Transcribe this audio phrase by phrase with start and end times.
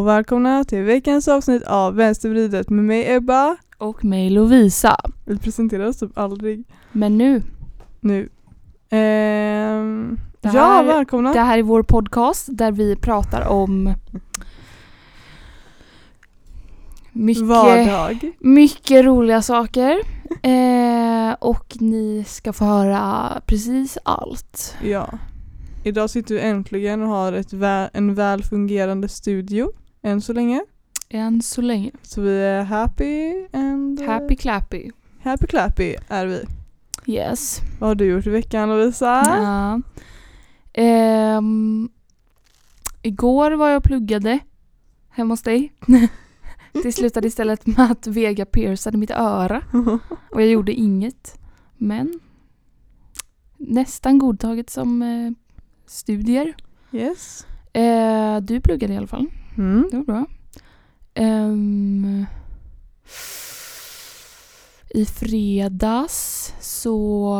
[0.00, 3.56] Och välkomna till veckans avsnitt av Vänstervridet med mig Ebba.
[3.78, 4.96] Och mig Lovisa.
[5.24, 7.42] Vi presenterar oss typ aldrig Men nu,
[8.00, 8.28] nu.
[8.90, 11.32] Ehm, Det ja, här- välkomna.
[11.32, 13.94] det här är vår podcast där vi pratar om
[17.12, 18.30] mycket, Vardag.
[18.40, 20.00] mycket roliga saker.
[20.42, 24.76] Eh, och ni ska få höra precis allt.
[24.84, 25.08] Ja.
[25.84, 30.60] Idag sitter vi äntligen och har ett vä- en väl fungerande studio än så länge.
[31.08, 31.90] Än så länge.
[32.02, 34.90] Så vi är happy and eh, Happy clappy.
[35.22, 36.44] happy clappy är vi.
[37.06, 37.60] Yes.
[37.78, 39.22] Vad har du gjort i veckan Lovisa?
[39.26, 39.80] Ja.
[40.72, 41.88] Ehm,
[43.02, 44.38] igår var jag och pluggade
[45.10, 45.72] hemma hos dig.
[46.82, 49.62] Det slutade istället med att Vega piercade mitt öra
[50.30, 51.38] och jag gjorde inget.
[51.76, 52.20] Men
[53.56, 55.30] nästan godtaget som eh,
[55.86, 56.54] studier.
[56.92, 57.46] yes.
[57.72, 59.26] Eh, du pluggade i alla fall.
[59.58, 59.88] Mm.
[59.90, 60.26] Det var bra.
[61.14, 62.26] Ehm,
[64.90, 67.30] I fredags så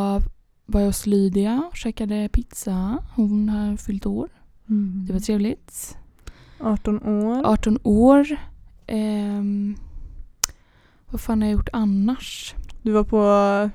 [0.67, 2.99] var jag hos Lydia och käkade pizza.
[3.17, 4.29] Hon har fyllt år.
[5.07, 5.97] Det var trevligt.
[6.61, 7.43] 18 år.
[7.45, 8.27] 18 år.
[8.87, 9.77] Ehm,
[11.11, 12.55] vad fan har jag gjort annars?
[12.83, 13.71] Du var på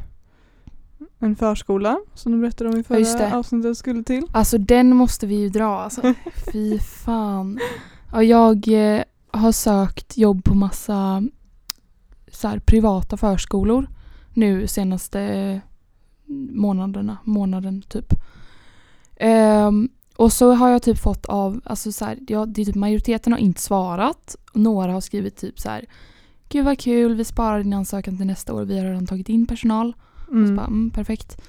[1.20, 3.36] en förskola som du berättade om i Ja, förra det.
[3.36, 4.23] avsnittet skulle till.
[4.31, 6.14] Alltså den måste vi ju dra alltså.
[6.53, 7.59] Fy fan.
[8.16, 11.23] Ja, jag eh, har sökt jobb på massa
[12.31, 13.87] så här, privata förskolor
[14.33, 15.61] nu senaste
[16.52, 18.14] månaderna, månaden typ.
[19.15, 22.76] Ehm, och så har jag typ fått av, alltså så här, ja, det är typ
[22.76, 24.36] majoriteten har inte svarat.
[24.53, 25.86] Några har skrivit typ så här.
[26.49, 29.45] Gud vad kul, vi sparar din ansökan till nästa år, vi har redan tagit in
[29.47, 29.95] personal.
[30.20, 30.55] Och så Mm.
[30.55, 31.42] bara, mm, perfekt.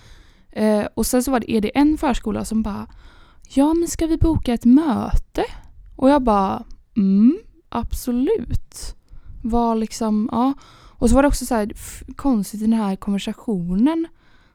[0.50, 2.86] Eh, och sen så var det, är det en förskola som bara,
[3.48, 5.44] ja men ska vi boka ett möte?
[5.96, 6.64] Och jag bara,
[6.96, 8.94] mm, absolut.
[9.42, 10.52] Var liksom, ja.
[10.98, 11.72] Och så var det också så här
[12.16, 14.06] konstigt i den här konversationen.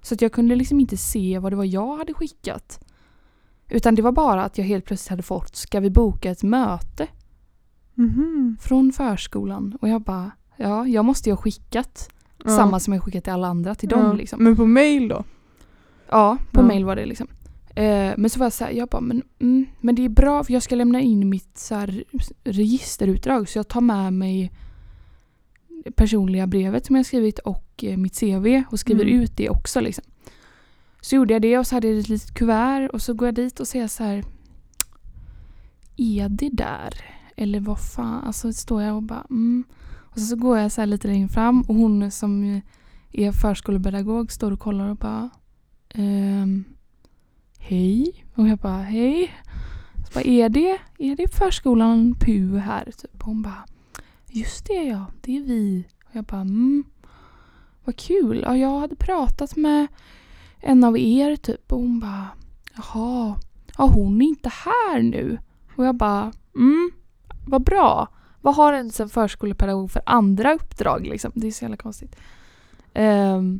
[0.01, 2.79] Så att jag kunde liksom inte se vad det var jag hade skickat.
[3.69, 7.07] Utan det var bara att jag helt plötsligt hade fått, ska vi boka ett möte?
[7.95, 8.57] Mhm.
[8.61, 9.77] Från förskolan.
[9.81, 12.09] Och jag bara, ja, jag måste ju ha skickat.
[12.45, 12.49] Ja.
[12.57, 13.97] Samma som jag skickat till alla andra, till Ja.
[13.97, 14.43] dem liksom.
[14.43, 15.23] Men på mail då?
[16.09, 16.65] Ja, på Ja.
[16.65, 17.27] mail var det liksom.
[17.81, 20.43] Eh, men så var jag så här, jag bara, men, mm, men det är bra
[20.43, 22.03] för jag ska lämna in mitt så här,
[22.43, 24.51] registerutdrag så jag tar med mig
[25.95, 29.21] personliga brevet som jag skrivit och eh, mitt CV och skriver Mm.
[29.21, 30.03] ut det också liksom.
[31.01, 33.35] Så gjorde jag det och så hade jag ett litet kuvert och så går jag
[33.35, 34.23] dit och säger så här.
[35.97, 36.93] Är det där?
[37.35, 38.23] Eller vad fan?
[38.23, 39.63] Alltså står jag och bara mm.
[39.93, 42.61] Och så, så går jag så lite längre fram och hon som
[43.11, 45.29] är förskolepedagog står och kollar och bara
[45.89, 46.63] ehm,
[47.63, 48.25] Hej.
[48.35, 49.33] Och jag bara hej.
[50.05, 52.85] Så bara, är det, är det förskolan PU här?
[52.85, 53.19] Typ.
[53.19, 53.65] Och hon bara
[54.27, 55.83] Just det ja, det är vi.
[56.05, 56.83] Och jag bara mm.
[57.83, 58.43] Vad kul.
[58.45, 59.87] Ja, jag hade pratat med
[60.59, 62.27] en av er typ och hon bara
[62.75, 63.35] Jaha,
[63.77, 65.37] ja hon är inte här nu.
[65.75, 66.91] Och jag bara mm,
[67.47, 68.07] vad bra.
[68.41, 71.31] Vad har ens en förskolepedagog för andra uppdrag liksom?
[71.35, 72.15] Det är så jävla konstigt.
[72.95, 73.59] Um,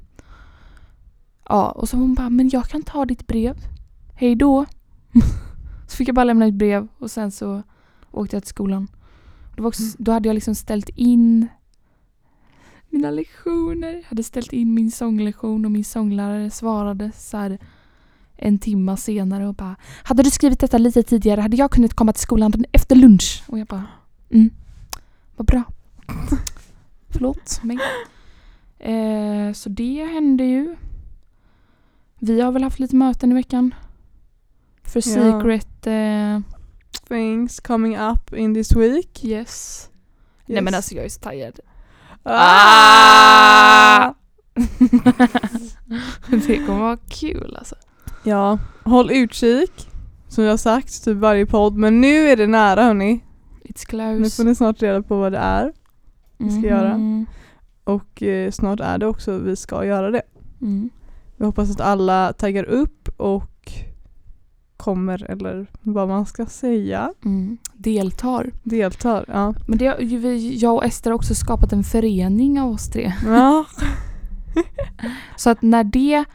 [1.50, 3.58] ja, och så hon bara, men jag kan ta ditt brev.
[4.22, 4.66] Hej då.
[5.88, 7.64] så fick jag bara lämna ett brev och sen så
[8.12, 8.88] åkte jag till skolan.
[9.56, 11.48] Det var också, då hade jag liksom ställt in
[12.90, 13.94] mina lektioner.
[13.94, 17.58] Jag hade ställt in min sånglektion och min sånglärare svarade så här
[18.36, 22.14] en timma senare och bara Hade du skrivit detta lite tidigare hade jag kunnat komma
[22.14, 23.44] till skolan efter lunch.
[23.48, 23.86] Och jag bara
[24.30, 24.50] mm,
[25.36, 25.64] vad bra.
[27.10, 27.80] Förlåt mig.
[28.80, 30.76] Eh, så det hände ju.
[32.20, 33.74] Vi har väl haft lite möten i veckan.
[34.92, 35.40] För Ja.
[35.42, 35.88] Secret.
[35.88, 36.40] Eh,
[37.08, 39.24] Things coming up in this week.
[39.24, 39.88] yes.
[40.46, 40.64] Nej Yes.
[40.64, 41.60] men alltså jag är så taggad.
[42.24, 44.14] Ah!
[46.48, 47.76] det kommer vara kul alltså.
[48.24, 49.88] Ja, håll utkik.
[50.28, 51.78] Som jag har sagt typ varje podd.
[51.78, 53.24] Men nu är det nära hörni.
[53.64, 54.36] It's Nu close.
[54.36, 55.74] får ni snart reda på vad det är.
[56.38, 56.98] vi ska göra.
[56.98, 57.26] Mhm.
[57.84, 60.22] Och eh, snart är det också vi ska göra det.
[60.62, 60.90] Mm.
[61.38, 63.44] Vi hoppas att alla taggar upp och
[64.82, 67.14] kommer eller vad man ska säga.
[67.26, 67.58] Mm.
[67.74, 68.52] Deltar.
[68.64, 69.26] Deltar.
[69.28, 69.54] Ja.
[69.68, 73.14] Men det, vi- jag och Ester har också skapat en förening av oss tre.
[73.26, 73.66] ja.
[75.38, 76.26] Så att när det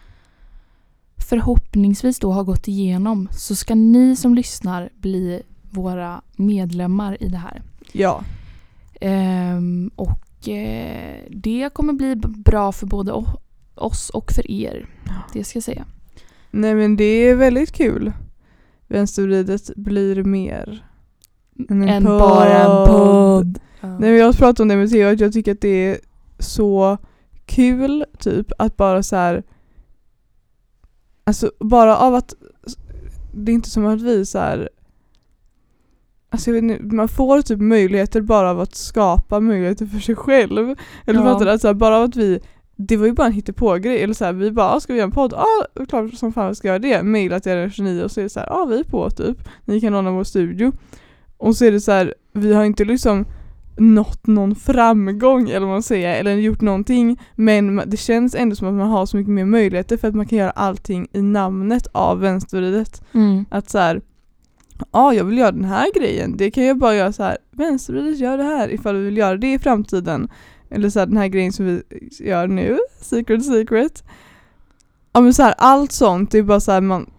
[1.29, 7.37] förhoppningsvis då har gått igenom så ska ni som lyssnar bli våra medlemmar i det
[7.39, 7.63] här.
[7.93, 8.21] Ja.
[9.01, 13.13] Ehm, och eh, det kommer bli bra för både
[13.75, 14.87] oss och för er.
[15.33, 15.85] Det ska jag säga.
[16.51, 18.13] Nej men det är väldigt kul.
[18.89, 20.87] Vänstervridet blir mer
[21.69, 23.59] än en än bara en podd.
[23.81, 23.99] Ja.
[23.99, 25.99] Nej, jag har pratat om det med Theo, att jag tycker att det är
[26.39, 26.99] så
[27.47, 29.43] kul typ att bara så här.
[31.25, 32.35] Alltså bara av att
[33.35, 34.69] det är inte som att vi så här.
[36.31, 40.75] Alltså inte, man får typ möjligheter bara av att skapa möjligheter för sig själv.
[41.07, 41.25] Eller Ja.
[41.25, 41.51] fattar du?
[41.51, 42.41] Alltså bara av att vi
[42.77, 45.07] det var ju bara en hittepågrej, eller så här, vi bara ah, ska vi göra
[45.07, 45.33] en podd?
[45.33, 47.03] Ja, ah, klart som fan vi ska göra det.
[47.03, 49.11] Maila till er 29 och så är det så här, ja ah, vi är på
[49.11, 49.49] typ.
[49.65, 50.73] Ni kan låna vår studio.
[51.37, 53.25] Och så är det så här, vi har inte liksom
[53.77, 58.69] nått någon framgång eller vad man säger, eller gjort någonting men det känns ändå som
[58.69, 61.87] att man har så mycket mer möjligheter för att man kan göra allting i namnet
[61.93, 63.03] av vänstervridet.
[63.13, 63.45] Mm.
[63.51, 64.01] Att så här,
[64.93, 68.19] ja jag vill göra den här grejen, det kan jag bara göra så här, vänstervridet
[68.19, 70.29] gör det här ifall vi vill göra det i framtiden.
[70.71, 71.83] Eller så här, den här grejen som vi
[72.21, 74.05] gör nu, secret secret.
[75.13, 77.11] Ja men så här, allt sånt, det är bara så här man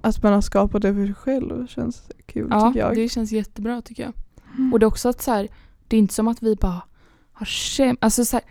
[0.00, 2.96] att man har skapat det för sig själv känns kul Ja, tycker jag.
[2.96, 4.12] det känns jättebra tycker jag.
[4.72, 5.48] Och det är också att så här,
[5.88, 6.82] det är inte som att vi bara
[7.32, 8.44] har kämpat, alltså så här,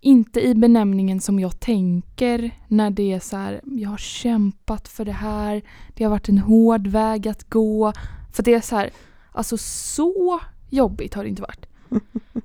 [0.00, 5.04] inte i benämningen som jag tänker när det är så här, jag har kämpat för
[5.04, 5.62] det här,
[5.94, 7.92] det har varit en hård väg att gå.
[8.32, 8.90] För det är så här,
[9.32, 10.40] alltså så
[10.70, 11.67] jobbigt har det inte varit.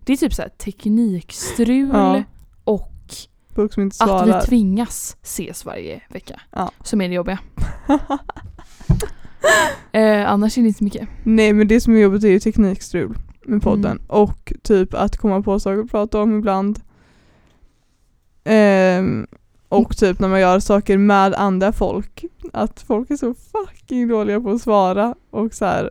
[0.06, 2.24] Det är typ så här teknikstrul Ja.
[2.64, 2.90] och
[3.56, 6.42] Folk som inte att vi tvingas ses varje vecka.
[6.52, 6.72] Ja.
[6.84, 7.40] Som är det jobbiga.
[9.92, 11.10] eh, annars är det inte så mycket.
[11.24, 14.04] Nej men det som är jobbigt är ju teknikstrul med podden Mm.
[14.08, 16.80] och typ att komma på saker att prata om ibland.
[18.44, 19.28] Ehm,
[19.70, 22.26] och typ när man gör saker med andra folk.
[22.54, 25.90] Att folk är så fucking dåliga på att svara och så här.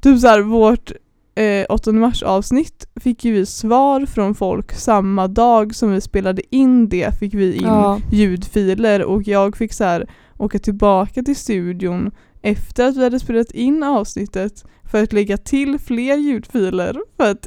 [0.00, 0.92] Typ så här vårt
[1.38, 6.42] eh, 8 mars avsnitt fick ju vi svar från folk samma dag som vi spelade
[6.56, 8.00] in det fick vi in Ja.
[8.10, 10.06] ljudfiler och jag fick så här
[10.36, 12.10] åka tillbaka till studion
[12.42, 16.96] efter att vi hade spelat in avsnittet för att lägga till fler ljudfiler.
[17.16, 17.46] För att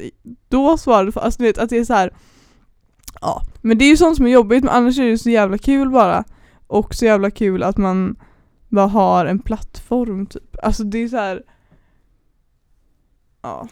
[0.50, 2.14] då svarade alltså du vet att det är så här
[3.22, 5.58] ja men det är ju sånt som är jobbigt men annars är det så jävla
[5.58, 6.24] kul bara.
[6.68, 8.16] Och så jävla kul att man
[8.70, 10.58] bara har en plattform typ.
[10.64, 11.42] Alltså det är så här
[13.42, 13.68] ja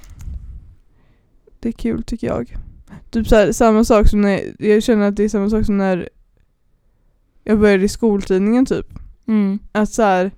[1.60, 2.56] det är kul tycker jag
[3.10, 5.78] typ så här, samma sak som när jag känner att det är samma sak som
[5.78, 6.10] när
[7.44, 8.88] jag började i skoltidningen typ
[9.28, 9.60] Mm.
[9.72, 10.32] att så här,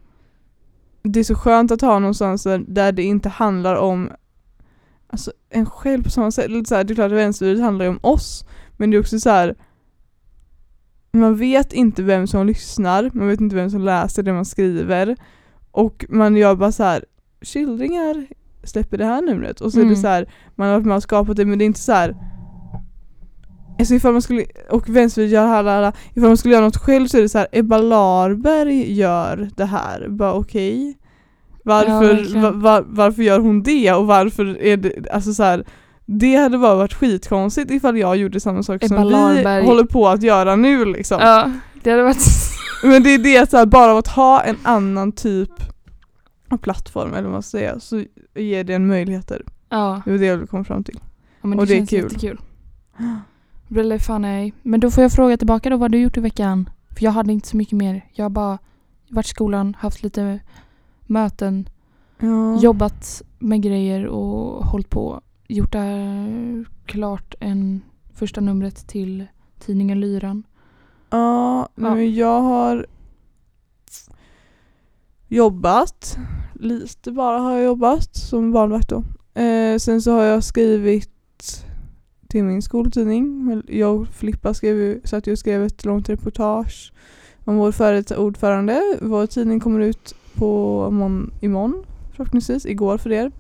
[1.04, 4.12] det är så skönt att ha någonstans där, där det inte handlar om
[5.08, 6.52] alltså, en själv på samma sätt.
[6.52, 8.46] Lite så här, det är klart att vänstervridet handlar ju om oss
[8.78, 9.56] men det är också så här
[11.12, 15.16] man vet inte vem som lyssnar, man vet inte vem som läser det man skriver
[15.72, 17.06] och man gör bara så här
[17.42, 18.28] skildringar
[18.64, 20.02] släpper det här numret och så är det Mm.
[20.02, 22.16] så här man har varit med och skapat det men det är inte så här
[23.80, 27.08] Alltså ifall man skulle, och vänstervridet gör alla, alla, ifall man skulle göra något själv
[27.08, 30.98] så är det så här Ebba Larberg gör det här, bara okej
[31.64, 32.42] Varför, verkligen.
[32.42, 35.66] va, va, varför gör hon det och varför är det, alltså så här
[36.06, 39.66] det hade bara varit skitkonstigt ifall jag gjorde samma sak Ebba som vi Larberg.
[39.66, 41.18] håller på att göra nu liksom.
[41.22, 41.52] Ja,
[41.84, 42.18] det hade varit...
[42.84, 45.50] Men det är det så här, bara att ha en annan typ
[46.58, 48.04] plattform eller vad man ska säga så
[48.36, 49.46] ger det en möjligheter.
[49.70, 51.00] Ja, Det var det jag komma fram till.
[51.42, 52.04] ja men Och det, det är kul.
[52.04, 52.40] jättekul.
[53.68, 54.52] Really funny.
[54.62, 56.70] Men då får jag fråga tillbaka då, vad du gjort i veckan?
[56.90, 58.06] För jag hade inte så mycket mer.
[58.14, 58.58] Jag har bara
[59.10, 60.40] varit i skolan, haft lite
[61.02, 61.70] möten,
[62.20, 62.60] Ja.
[62.62, 65.22] jobbat med grejer och hållit på.
[65.48, 65.82] Gjort äh,
[66.86, 67.82] klart en
[68.14, 69.26] första numret till
[69.60, 70.44] tidningen Lyran.
[71.10, 71.96] Ja, Ja.
[71.96, 72.86] men jag har
[75.36, 76.18] jobbat.
[76.54, 79.04] Lite bara har jag jobbat som barnvakt då.
[79.42, 81.66] Eh, sen så har jag skrivit
[82.28, 83.62] till min skoltidning.
[83.68, 86.94] Jag och Filippa skrev, ju- satt ju och skrev ett långt reportage
[87.46, 88.82] om vår före detta ordförande.
[89.02, 91.84] Vår tidning kommer ut på mån imorgon
[92.16, 93.32] förhoppningsvis, igår för er.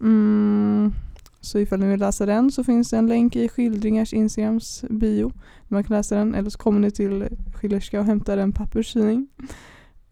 [0.00, 0.92] Mm,
[1.40, 5.32] så ifall ni vill läsa den så finns det en länk i Skildringars Instagrams bio.
[5.68, 9.28] Man kan läsa den eller så kommer ni till Schillerska och hämtar en papperstidning.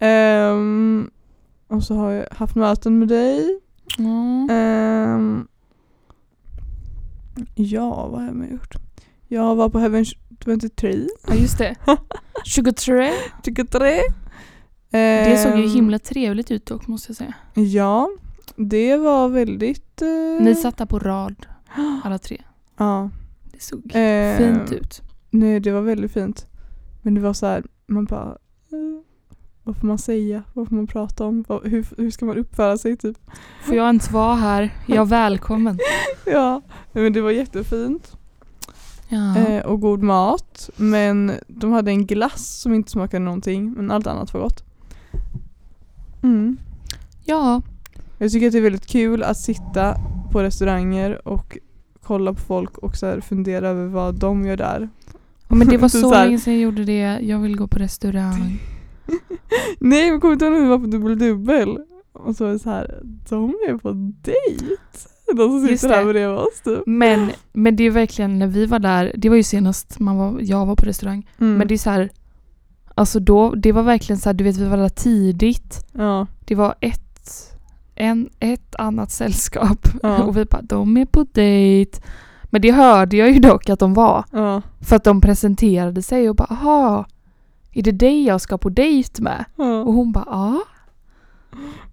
[0.00, 1.10] Ehm,
[1.68, 3.60] och så har jag haft möten med dig.
[3.98, 4.48] Mm.
[4.50, 5.46] Ehm,
[7.54, 8.74] ja, vad har jag mer gjort?
[9.28, 10.04] Jag var på Heaven
[10.44, 11.06] 23.
[11.28, 11.76] Ja just det.
[12.44, 13.10] 23.
[13.44, 14.00] 23.
[14.90, 17.34] Det såg ju Ehm, himla trevligt ut dock måste jag säga.
[17.54, 18.08] Ja,
[18.56, 20.02] det var väldigt...
[20.02, 21.46] eh, Ni satt där på rad
[22.04, 22.42] alla tre.
[22.76, 23.10] Ja.
[23.52, 25.02] Det såg Ehm, fint ut.
[25.30, 26.46] Nej, det var väldigt fint.
[27.02, 28.38] Men det var så här, man bara...
[29.64, 30.42] vad får man säga?
[30.54, 31.44] Vad får man prata om?
[31.48, 33.16] Vad, hur, hur ska man uppföra sig typ?
[33.62, 34.74] Får jag ens vara här?
[34.86, 35.78] Jag är välkommen.
[36.26, 36.62] Ja,
[36.92, 38.16] men det var jättefint.
[39.08, 39.36] Ja.
[39.36, 40.70] Eh, och god mat.
[40.76, 43.72] Men de hade en glass som inte smakade någonting.
[43.72, 44.64] Men allt annat var gott.
[46.22, 46.56] Mm.
[47.24, 47.62] ja.
[48.18, 49.94] Jag tycker att det är väldigt kul att sitta
[50.32, 51.58] på restauranger och
[52.02, 54.88] kolla på folk och så fundera över vad de gör där.
[55.48, 57.18] Ja, Men det var Så så länge sedan jag gjorde det.
[57.20, 58.58] Jag vill gå på restaurang.
[59.80, 61.78] Nej men kommer inte ihåg när vi var på dubbel dubbel?
[62.12, 64.66] Och så var det så här, de är på dejt.
[65.36, 66.82] De som sitter här bredvid oss typ.
[66.86, 70.38] Men, men det är verkligen när vi var där, det var ju senast man var,
[70.40, 71.28] jag var på restaurang.
[71.40, 71.54] Mm.
[71.58, 72.10] Men det är så här,
[72.94, 75.86] alltså då, det var verkligen så här, du vet vi var där tidigt.
[75.92, 77.56] ja, Det var ett,
[77.94, 80.22] en, ett annat sällskap Ja.
[80.22, 81.98] och vi bara de är på dejt.
[82.44, 84.24] Men det hörde jag ju dock att de var.
[84.32, 87.06] ja, För att de presenterade sig och bara aha,
[87.72, 89.44] är det dig jag ska på dejt med?
[89.56, 89.82] Och ja.
[89.82, 90.60] hon bara ja.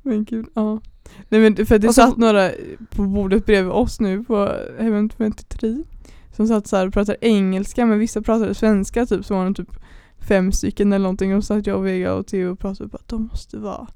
[0.01, 0.81] Men gud, ja.
[1.29, 2.51] Nej men för det Och så- satt några
[2.89, 4.35] på bordet bredvid oss nu på
[4.79, 5.83] Heaven 23
[6.35, 9.69] som satt så och pratade engelska men vissa pratade svenska typ så var det typ
[10.27, 12.97] fem stycken eller någonting och så satt jag och Vega och Theo och pratade bara
[12.97, 13.87] att de måste vara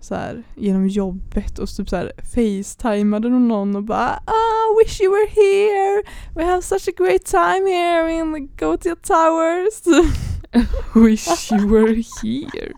[0.00, 4.78] så här genom jobbet och så typ så här facetimade de någon och bara ah
[4.84, 6.02] wish you were here
[6.34, 9.82] we have such a great time here in the Gothia Towers
[10.94, 12.72] Wish you were here.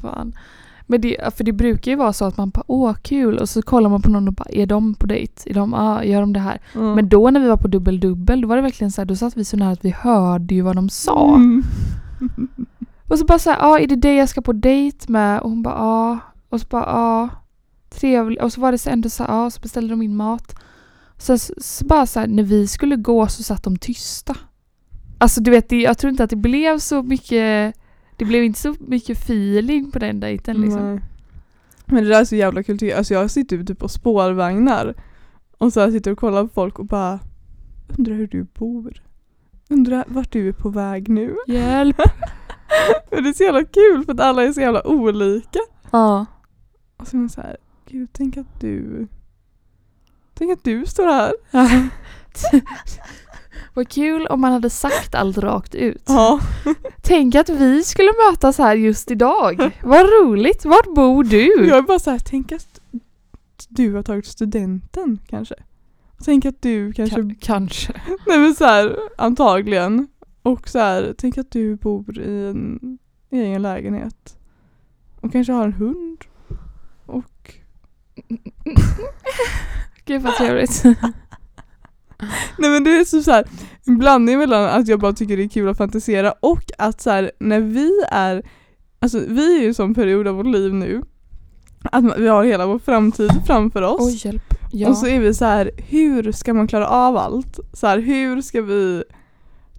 [0.00, 0.32] Fan.
[0.86, 3.62] Men det, för det brukar ju vara så att man bara åh kul och så
[3.62, 5.50] kollar man på någon och bara är de på dejt?
[5.50, 6.60] Är de, ah, gör de det här?
[6.74, 6.94] Ja.
[6.94, 9.16] Men då när vi var på dubbel dubbel då var det verkligen så här, då
[9.16, 11.34] satt vi så nära att vi hörde ju vad de sa.
[11.34, 11.62] Mm.
[13.08, 15.40] Och så bara så här, ja ah, är det dig jag ska på dejt med?
[15.40, 16.12] Och hon bara ja.
[16.12, 16.18] Ah.
[16.48, 17.22] Och så bara ja.
[17.22, 17.28] Ah,
[17.90, 18.42] trevligt.
[18.42, 20.54] Och så var det så ändå så här, ja, så beställde de in mat.
[21.18, 24.36] Sen så, så bara så här, när vi skulle gå så satt de tysta.
[25.22, 27.76] Alltså du vet, det, jag tror inte att det blev så mycket,
[28.16, 30.90] det blev inte så mycket feeling på den dejten liksom.
[30.90, 31.00] Nej.
[31.86, 32.92] Men det där är så jävla kul.
[32.92, 34.94] Alltså jag sitter ju typ på spårvagnar
[35.58, 37.20] och så här sitter och kollar på folk och bara
[37.98, 39.02] undrar hur du bor.
[39.68, 41.36] Undrar vart du är på väg nu.
[41.46, 41.98] Hjälp!
[43.10, 45.60] Och det är så jävla kul för att alla är så jävla olika.
[45.90, 46.26] Ja.
[46.96, 49.06] Och så är man så här, gud tänk att du
[50.34, 51.32] Tänk att du står här.
[53.74, 56.02] Vad kul om man hade sagt allt rakt ut.
[56.06, 56.40] Ja.
[57.02, 59.70] Tänk att vi skulle mötas här just idag.
[59.82, 60.64] Vad roligt.
[60.64, 61.66] Vart bor du?
[61.68, 62.80] Jag är bara så här, tänk att
[63.68, 65.54] du har tagit studenten kanske.
[66.24, 67.92] Tänk att du kanske Ka- kanske.
[68.26, 70.08] Nej men så här, antagligen.
[70.42, 72.98] Och så här, tänk att du bor i en
[73.30, 74.36] egen lägenhet.
[75.20, 76.24] Och kanske har en hund.
[77.06, 77.54] Och
[80.04, 80.82] Gud vad trevligt.
[82.58, 83.44] Nej men det är så, så här,
[83.86, 87.10] en blandning mellan att jag bara tycker det är kul att fantisera och att så
[87.10, 88.42] här, när vi är,
[88.98, 91.02] alltså vi är ju i en sån period av vårt liv nu
[91.84, 94.00] att vi har hela vår framtid framför oss.
[94.00, 94.54] Oj hjälp.
[94.72, 94.88] Ja.
[94.88, 97.60] Och så är vi så här, hur ska man klara av allt?
[97.72, 99.04] Så här, hur ska vi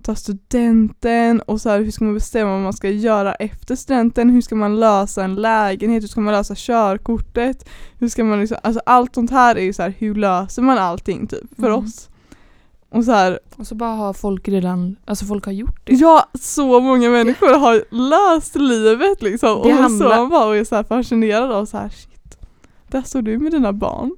[0.03, 4.29] ta studenten och så här, hur ska man bestämma vad man ska göra efter studenten?
[4.29, 6.03] Hur ska man lösa en lägenhet?
[6.03, 7.69] Hur ska man lösa körkortet?
[8.00, 10.77] Hur ska man liksom, alltså allt sånt här är ju så här, hur löser man
[10.77, 11.79] allting typ för Mm.
[11.79, 12.09] oss?
[12.93, 15.93] Och så här, Och så bara har folk redan, alltså folk har gjort det.
[15.93, 20.57] ja så många människor har löst livet liksom och Det så handlar- man bara och
[20.57, 22.38] är så här fascinerad av så här shit.
[22.88, 24.15] Där står du med dina barn.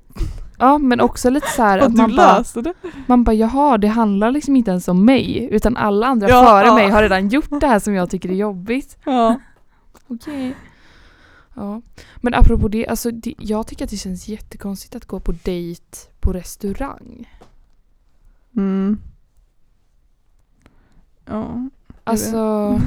[0.60, 2.74] Ja men också lite så här Att du man bara, löste det.
[3.08, 6.66] man bara jaha det handlar liksom inte ens om mig utan alla andra Ja, före
[6.68, 6.76] ja.
[6.76, 8.98] mig har redan gjort det här som jag tycker är jobbigt.
[9.06, 9.40] Ja.
[10.08, 10.56] Okej.
[11.56, 11.82] Ja.
[12.16, 15.82] Men apropå det, alltså det, jag tycker att det känns jättekonstigt att gå på dejt
[16.20, 17.30] på restaurang.
[18.56, 18.98] Mm.
[21.26, 21.70] Ja.
[22.04, 22.80] Alltså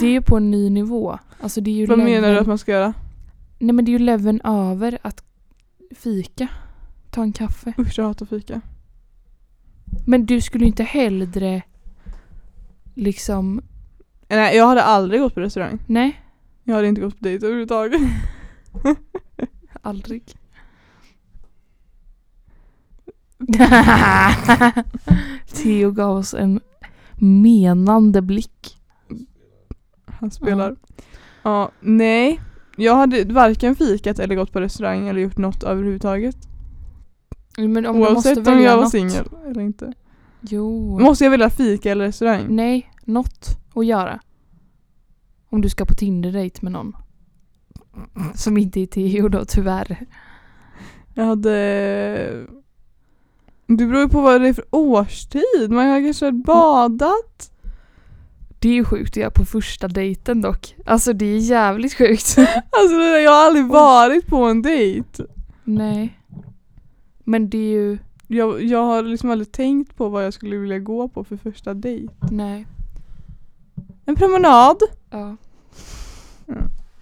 [0.00, 1.18] det är ju på en ny nivå.
[1.40, 2.94] Alltså det är ju Vad menar du att man ska göra?
[3.58, 5.24] Nej men det är ju leveln över att
[5.96, 6.48] fika.
[7.10, 7.72] Ta en kaffe.
[7.78, 8.60] Usch jag hatar fika.
[10.06, 11.62] Men du skulle inte hellre
[12.94, 13.62] liksom,
[14.28, 15.78] Nej jag hade aldrig gått på restaurang.
[15.86, 16.20] nej,
[16.64, 18.00] Jag hade inte gått på dejt överhuvudtaget.
[19.82, 20.22] aldrig.
[25.54, 26.60] Theo gav oss en
[27.16, 28.78] menande blick.
[30.06, 30.76] Han spelar.
[31.42, 32.40] Ja, nej.
[32.76, 36.36] Jag hade varken fikat eller gått på restaurang eller gjort något överhuvudtaget.
[37.56, 39.92] Men om Oavsett om jag var singel eller inte.
[40.40, 40.98] Jo.
[40.98, 42.46] Måste jag välja fika eller restaurang?
[42.48, 44.20] Nej, något att göra.
[45.50, 46.96] Om du ska på Tinder-dejt med någon.
[48.34, 50.06] Som inte är Theo då tyvärr.
[51.14, 52.46] Jag hade...
[53.68, 55.70] Det beror ju på vad det är för årstid.
[55.70, 57.50] Man har kanske badat.
[58.58, 60.74] Det är ju sjukt att göra på första dejten dock.
[60.86, 62.36] Alltså det är jävligt sjukt.
[62.70, 65.24] Alltså jag har aldrig varit på en dejt.
[65.64, 66.18] Nej.
[67.24, 70.78] Men det är ju, Jag, jag har liksom aldrig tänkt på vad jag skulle vilja
[70.78, 72.12] gå på för första dejt.
[72.30, 72.66] nej.
[74.04, 74.76] En promenad.
[75.10, 75.36] Ja.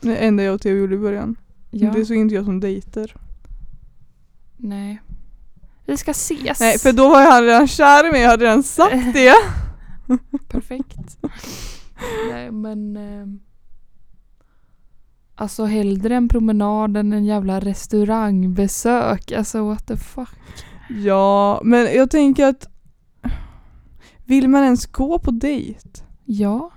[0.00, 1.36] Det enda jag och Theo gjorde i början.
[1.70, 3.14] Ja, Det såg inte jag som dejter.
[4.56, 5.00] nej.
[5.86, 6.60] Vi ska ses.
[6.60, 9.34] Nej för då var jag redan kär i mig, jag hade redan sagt det.
[10.48, 11.18] Perfekt.
[12.30, 12.96] nej men...
[12.96, 13.40] ehm,
[15.34, 19.32] alltså hellre en promenad än en jävla restaurangbesök.
[19.32, 20.28] Alltså what the fuck.
[20.88, 22.68] Ja, men jag tänker att
[24.24, 25.88] vill man ens gå på dejt?
[26.24, 26.70] Ja.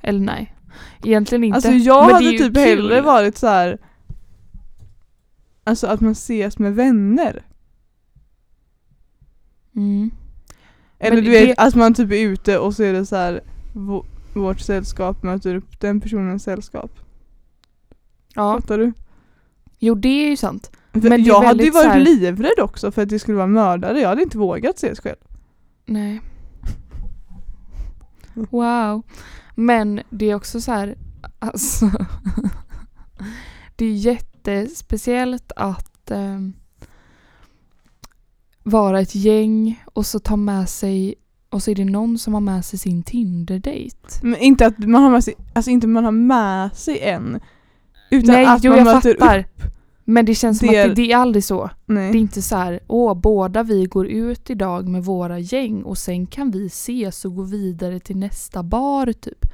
[0.00, 0.56] Eller nej.
[1.02, 1.56] Egentligen inte.
[1.56, 2.56] Alltså jag Men hade typ kul.
[2.56, 3.78] hellre varit så här.
[5.64, 7.42] Alltså att man ses med vänner.
[9.76, 10.10] Mm.
[10.98, 13.16] Eller Men du vet det- att man typ är ute och så är det så
[13.16, 13.40] här
[13.72, 16.90] vå- vårt sällskap möter upp den personens sällskap.
[18.34, 18.92] Ja, Fattar du?
[19.78, 20.70] jo det är ju sant.
[20.92, 24.00] Men jag hade ju varit här- livrädd också för att det skulle vara mördare.
[24.00, 25.16] Jag hade inte vågat ses själv.
[25.86, 26.20] Nej.
[28.34, 29.02] Wow.
[29.54, 30.96] Men det är också så här,
[31.38, 31.90] alltså.
[33.76, 36.52] det är jättespeciellt att ehm,
[38.62, 41.14] vara ett gäng och så ta med sig
[41.48, 44.18] och så är det någon som har med sig sin Tinder-date.
[44.22, 47.40] Men inte att man har med sig, alltså inte man har med sig en.
[48.10, 49.38] Utan Nej, att jo man jag möter fattar.
[49.38, 49.62] upp.
[50.04, 51.70] Men det känns som Det att är- det, det är aldrig så.
[51.86, 52.12] Nej.
[52.12, 55.98] Det är inte så här, åh båda vi går ut idag med våra gäng och
[55.98, 59.46] sen kan vi ses och gå vidare till nästa bar typ.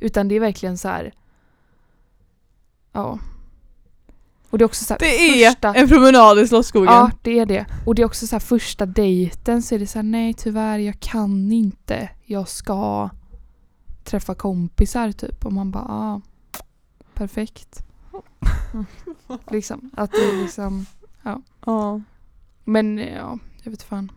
[0.00, 1.12] Utan det är verkligen så här.
[2.92, 3.18] Ja.
[4.54, 6.92] Och det är också så här, Det är första, en promenad i Slottsskogen.
[6.92, 7.66] Ja, det är det.
[7.86, 10.78] Och det är också så här första dejten så är det så här, nej tyvärr
[10.78, 12.10] jag kan inte.
[12.24, 13.10] Jag ska
[14.04, 15.46] träffa kompisar typ.
[15.46, 16.20] Och man bara, ah,
[17.14, 17.84] perfekt.
[18.72, 18.86] Mm.
[19.50, 20.86] liksom, att det är liksom
[21.66, 22.00] Ja.
[22.64, 24.12] Men ja, jag vet fan.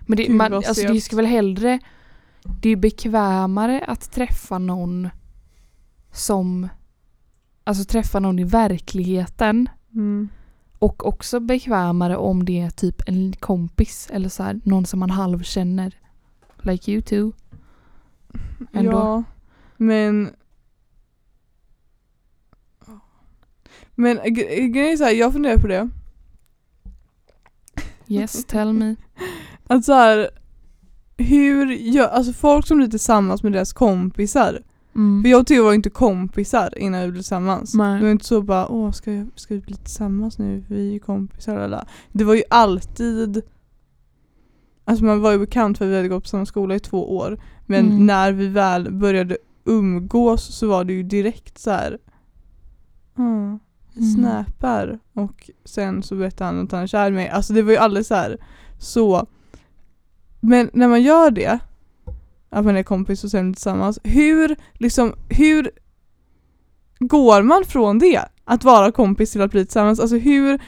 [0.00, 1.78] Men det, Gud, man, alltså, det ska väl hellre...
[2.60, 5.08] Det är bekvämare att träffa någon
[6.12, 6.68] som...
[7.64, 9.68] Alltså träffa någon i verkligheten.
[9.94, 10.28] Mm.
[10.78, 15.10] Och också bekvämare om det är typ en kompis eller så här, någon som man
[15.10, 15.98] halvkänner.
[16.58, 17.30] Like you two.
[18.72, 18.92] Ändå.
[18.92, 19.22] Ja,
[19.76, 20.30] men...
[23.94, 25.90] Men gre- grejen är så här, jag funderar på det.
[28.08, 28.96] Yes, tell me.
[29.66, 30.30] Att så här,
[31.16, 34.62] hur gör, alltså folk som blir tillsammans med deras kompisar.
[34.94, 35.22] Mm.
[35.22, 37.74] För jag och Theo var inte kompisar innan vi blev tillsammans.
[37.74, 37.98] Nej.
[37.98, 40.64] Det var inte så bara, åh ska, jag, ska vi bli tillsammans nu?
[40.68, 41.56] Vi är ju kompisar.
[41.56, 41.84] Eller.
[42.12, 43.42] Det var ju alltid
[44.86, 47.16] Alltså man var ju bekant för att vi hade gått på samma skola i två
[47.16, 47.40] år.
[47.66, 48.06] Men Mm.
[48.06, 51.98] när vi väl började umgås så var det ju direkt så här.
[53.16, 53.58] "Ja,
[53.94, 54.14] vi Mm.
[54.14, 54.98] snappar.
[55.12, 57.28] Och sen så berättade han att han är kär i mig.
[57.28, 58.38] Alltså det var ju aldrig så här
[58.78, 59.26] så.
[60.40, 61.58] Men när man gör det,
[62.54, 63.98] att man är kompis och sen tillsammans.
[64.04, 65.70] Hur, liksom, hur
[66.98, 68.22] går man från det?
[68.44, 70.00] Att vara kompis till att bli tillsammans?
[70.00, 70.62] Alltså hur,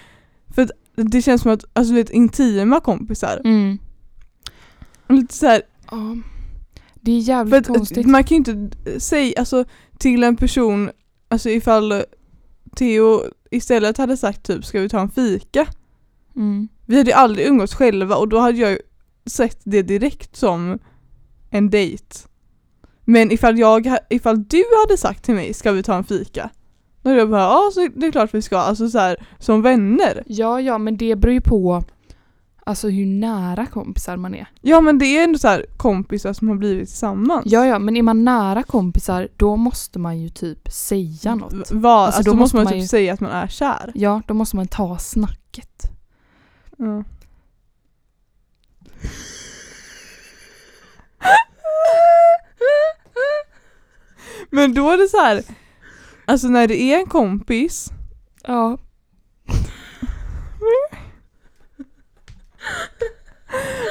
[0.55, 3.41] för det känns som att, alltså du vet intima kompisar.
[3.45, 3.79] Mm.
[5.09, 6.17] Lite så här, Ja.
[6.95, 8.07] Det är jävligt konstigt.
[8.07, 9.65] man kan ju inte säga, alltså
[9.99, 10.91] till en person,
[11.29, 12.03] alltså ifall
[12.77, 15.67] Theo istället hade sagt typ ska vi ta en fika?
[16.37, 16.69] Mm.
[16.87, 18.79] Vi hade ju aldrig umgåtts själva och då hade jag ju
[19.27, 20.79] sett det direkt som
[21.57, 22.05] en dejt.
[23.05, 26.51] Men ifall, jag, ifall du hade sagt till mig ska vi ta en fika?
[27.03, 29.63] Då hade jag bara ja så det är klart vi ska, alltså så här, som
[29.63, 30.23] vänner.
[30.27, 31.83] Ja, ja, men det beror ju på
[32.65, 34.47] alltså hur nära kompisar man är.
[34.61, 37.43] Ja men det är ändå så här kompisar som har blivit tillsammans.
[37.47, 41.53] Ja, ja, men är man nära kompisar då måste man ju typ säga något.
[41.55, 43.93] V- Vad, alltså, då då, måste man, man typ ju- säga att man är kär.
[43.95, 45.83] Ja, då måste man ta snacket.
[46.77, 47.05] Ja.
[54.57, 55.43] Men då är det så här.
[56.25, 57.91] alltså när det är en kompis
[58.47, 58.79] Ja.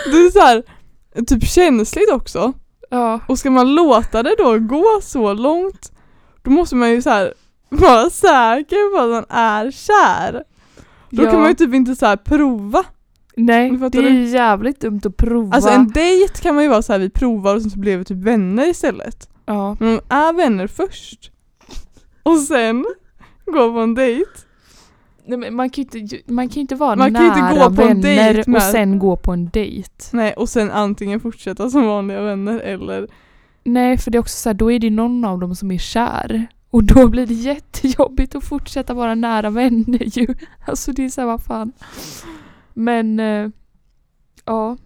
[0.06, 0.64] Det är så här,
[1.26, 2.54] typ känsligt också.
[2.90, 3.20] Ja.
[3.28, 5.92] Och ska man låta det då gå så långt
[6.44, 7.34] då måste man ju så här
[7.70, 10.44] vara säker på att man är kär.
[11.10, 11.32] Då ja.
[11.32, 12.84] kan man ju typ inte så här prova.
[13.36, 14.24] Nej, det är du?
[14.24, 15.56] jävligt dumt att prova.
[15.56, 18.00] Alltså en dejt kan man ju vara så här vi provar och sen så blev
[18.00, 19.30] vi typ vänner istället.
[19.46, 19.78] Ja.
[19.80, 21.32] Men de är vänner först.
[22.24, 22.86] Och sen
[23.46, 24.32] gå på en dejt.
[25.28, 27.60] Nej, men man kan ju inte, man kan ju inte vara Man kan nära inte
[27.60, 29.90] gå på en vänner dejt och med- sen gå på en dejt.
[30.14, 33.08] Nej och sen antingen fortsätta som vanliga vänner eller
[33.64, 35.78] Nej, för det är också så här, då är det någon av dem som är
[35.78, 36.48] kär.
[36.70, 40.28] Och då blir det jättejobbigt att fortsätta vara nära vänner ju.
[40.68, 41.72] Alltså det är så här, vad fan.
[42.74, 43.50] Men, eh,
[44.46, 44.78] ja.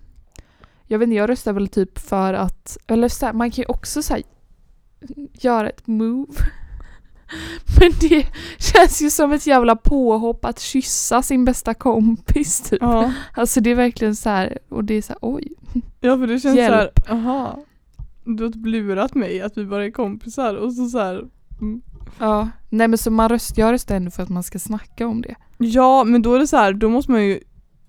[0.87, 3.65] Jag vet inte, jag röstar väl typ för att, eller så här, man kan ju
[3.67, 4.23] också så här,
[5.33, 6.33] göra ett move.
[7.79, 12.81] Men det känns ju som ett jävla påhopp att kyssa sin bästa kompis typ.
[12.81, 13.13] Ja.
[13.33, 15.53] Alltså det är verkligen så här och det är så här, oj.
[15.99, 16.99] ja för det känns Hjälp.
[17.05, 17.59] såhär, aha.
[18.23, 21.25] Du har typ lurat mig att vi bara är kompisar och så såhär
[21.61, 21.81] mm.
[22.19, 22.49] Ja.
[22.69, 25.35] Nej men så man röst, jag röstar ändå för att man ska snacka om det.
[25.57, 27.39] Ja men då är det så här, då måste man ju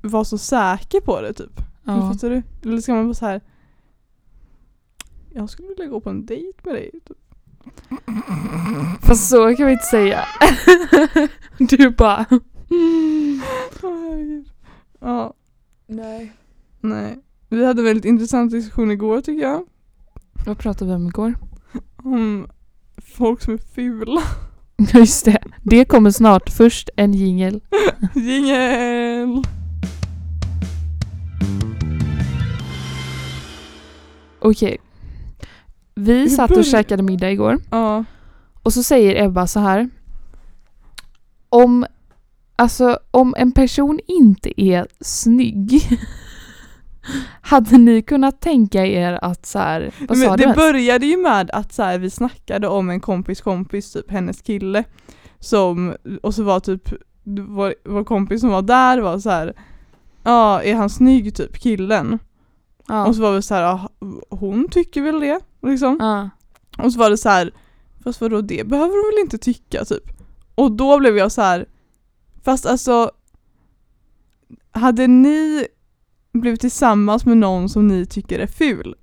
[0.03, 1.61] vara så säker på det typ.
[1.85, 2.13] Ja.
[2.13, 2.43] Fattar du?
[2.63, 3.41] Eller ska man vara så här.
[5.35, 6.91] Jag skulle vilja gå på en dejt med dig.
[7.09, 7.17] Typ.
[9.03, 10.25] Fast så kan vi inte säga.
[11.59, 12.27] du bara.
[15.03, 15.35] Ja,
[15.87, 16.33] Nej.
[16.81, 17.19] nej.
[17.49, 19.67] Vi hade en väldigt intressant diskussion igår tycker jag.
[20.47, 21.35] Vad pratade vi om igår?
[21.97, 22.47] Om
[23.17, 24.23] folk som är fula.
[24.77, 25.43] Ja just det.
[25.63, 26.51] Det kommer snart.
[26.51, 27.61] Först en jingel.
[28.15, 29.43] Jingel!
[34.41, 34.79] Okej.
[36.01, 37.59] Vi Hur satt och käkade middag igår.
[37.71, 38.05] Ja.
[38.63, 39.91] Och så säger Ebba så här.
[41.49, 41.87] Om,
[42.57, 45.83] alltså, om en person inte är snygg.
[47.41, 50.57] hade ni kunnat tänka er att så här, vad sa Men du det ens?
[50.57, 54.85] började ju med att så här, vi snackade om en kompis kompis, typ hennes kille.
[55.39, 56.93] Som, och så var typ
[57.49, 59.55] vår, vår kompis som var där var så här.
[60.23, 62.19] Ja, är han snygg typ killen?
[62.89, 63.07] Ja.
[63.07, 63.89] Och så var vi så här, ja,
[64.31, 65.97] hon tycker väl det liksom.
[66.01, 66.31] ja.
[66.79, 67.53] Och så var det så här,
[68.05, 70.05] fast vadå det behöver hon väl inte tycka typ.
[70.55, 71.67] Och då blev jag så här,
[72.43, 73.11] fast alltså
[74.73, 75.67] hade ni
[76.33, 78.95] blivit tillsammans med någon som ni tycker är ful,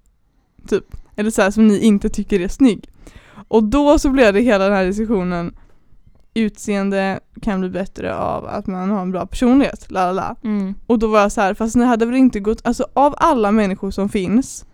[0.67, 2.89] typ, eller så här, som ni inte tycker är snygg.
[3.47, 5.55] Och då så blev det hela den här diskussionen,
[6.33, 10.35] utseende kan bli bättre av att man har en bra personlighet, la la la.
[10.43, 10.75] Mm.
[10.87, 13.51] Och då var jag så här, fast ni hade väl inte gått, alltså av alla
[13.51, 14.65] människor som finns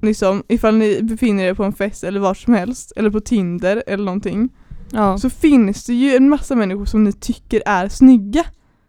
[0.00, 3.82] Liksom ifall ni befinner er på en fest eller vart som helst, eller på Tinder
[3.86, 4.48] eller någonting
[4.92, 5.18] Ja.
[5.18, 8.44] Så finns det ju en massa människor som ni tycker är snygga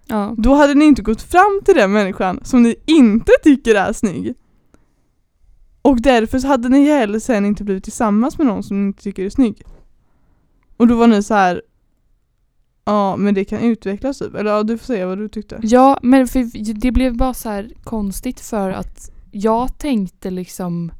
[0.07, 0.35] ja.
[0.37, 4.33] Då hade ni inte gått fram till den människan som ni inte tycker är snygg
[5.81, 9.03] Och därför så hade ni heller sen inte blivit tillsammans med någon som ni inte
[9.03, 9.61] tycker är snygg
[10.77, 11.61] Och då var ni så här.
[12.85, 15.99] Ja men det kan utvecklas typ, eller ja, du får säga vad du tyckte Ja,
[16.03, 20.91] men för det blev bara så här konstigt för att jag tänkte liksom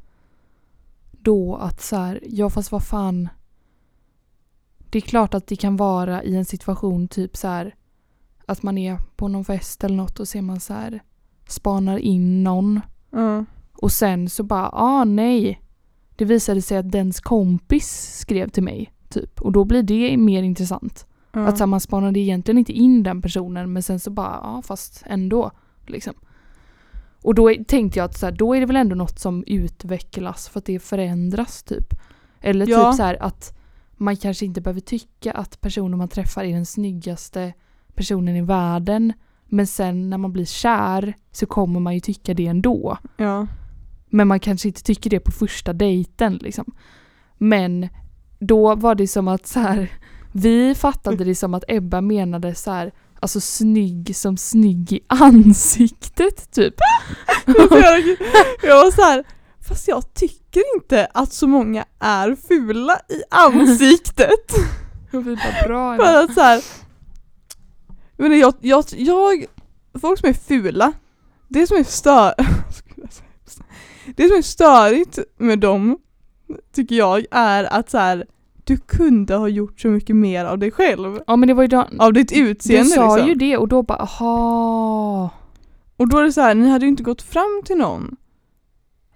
[1.30, 3.30] då att så här, ja fast vad fan.
[4.90, 7.76] Det är klart att det kan vara i en situation typ så här
[8.46, 11.04] att man är på någon fest eller något och ser man så här
[11.48, 15.62] spanar in någon Ja, och sen så bara, ah nej.
[16.16, 20.44] Det visade sig att dens kompis skrev till mig typ och då blir det mer
[20.44, 21.06] intressant.
[21.34, 21.48] ja.
[21.48, 24.62] Att så här, man spanade egentligen inte in den personen men sen så bara, ja
[24.62, 25.52] fast ändå.
[25.88, 26.14] Liksom.
[27.22, 30.50] Och då tänkte jag att så här, då är det väl ändå något som utvecklas
[30.50, 31.94] för att det förändras typ.
[32.42, 32.92] Eller Ja.
[32.92, 33.58] typ så här att
[33.98, 37.54] man kanske inte behöver tycka att personen man träffar är den snyggaste
[37.96, 39.14] personen i världen.
[39.46, 42.98] Men sen när man blir kär så kommer man ju tycka det ändå.
[43.18, 43.48] ja.
[44.12, 46.66] Men man kanske inte tycker det på första dejten liksom.
[47.38, 47.88] Men
[48.40, 49.92] då var det som att så här,
[50.32, 56.52] vi fattade det som att Ebba menade så här, alltså snygg som snygg i ansiktet
[56.52, 56.74] typ.
[58.64, 59.24] Jag, var så här,
[59.68, 64.54] fast jag tycker inte att så många är fula i ansiktet.
[65.14, 66.64] Och vi bara bra För att så här,
[68.18, 69.46] jag, jag, jag, jag,
[70.02, 70.94] folk som är fula,
[71.48, 72.34] det som är stör,
[74.16, 75.98] det som är störigt med dem,
[76.76, 78.26] tycker jag, är att så här,
[78.70, 81.20] du kunde ha gjort så mycket mer av dig själv.
[81.28, 83.30] Ja men det var ju då, Av ditt du utseende sa liksom.
[83.30, 85.30] ju det och då bara aha.
[85.96, 88.16] Och då är det så här, ni hade ju inte gått fram till någon.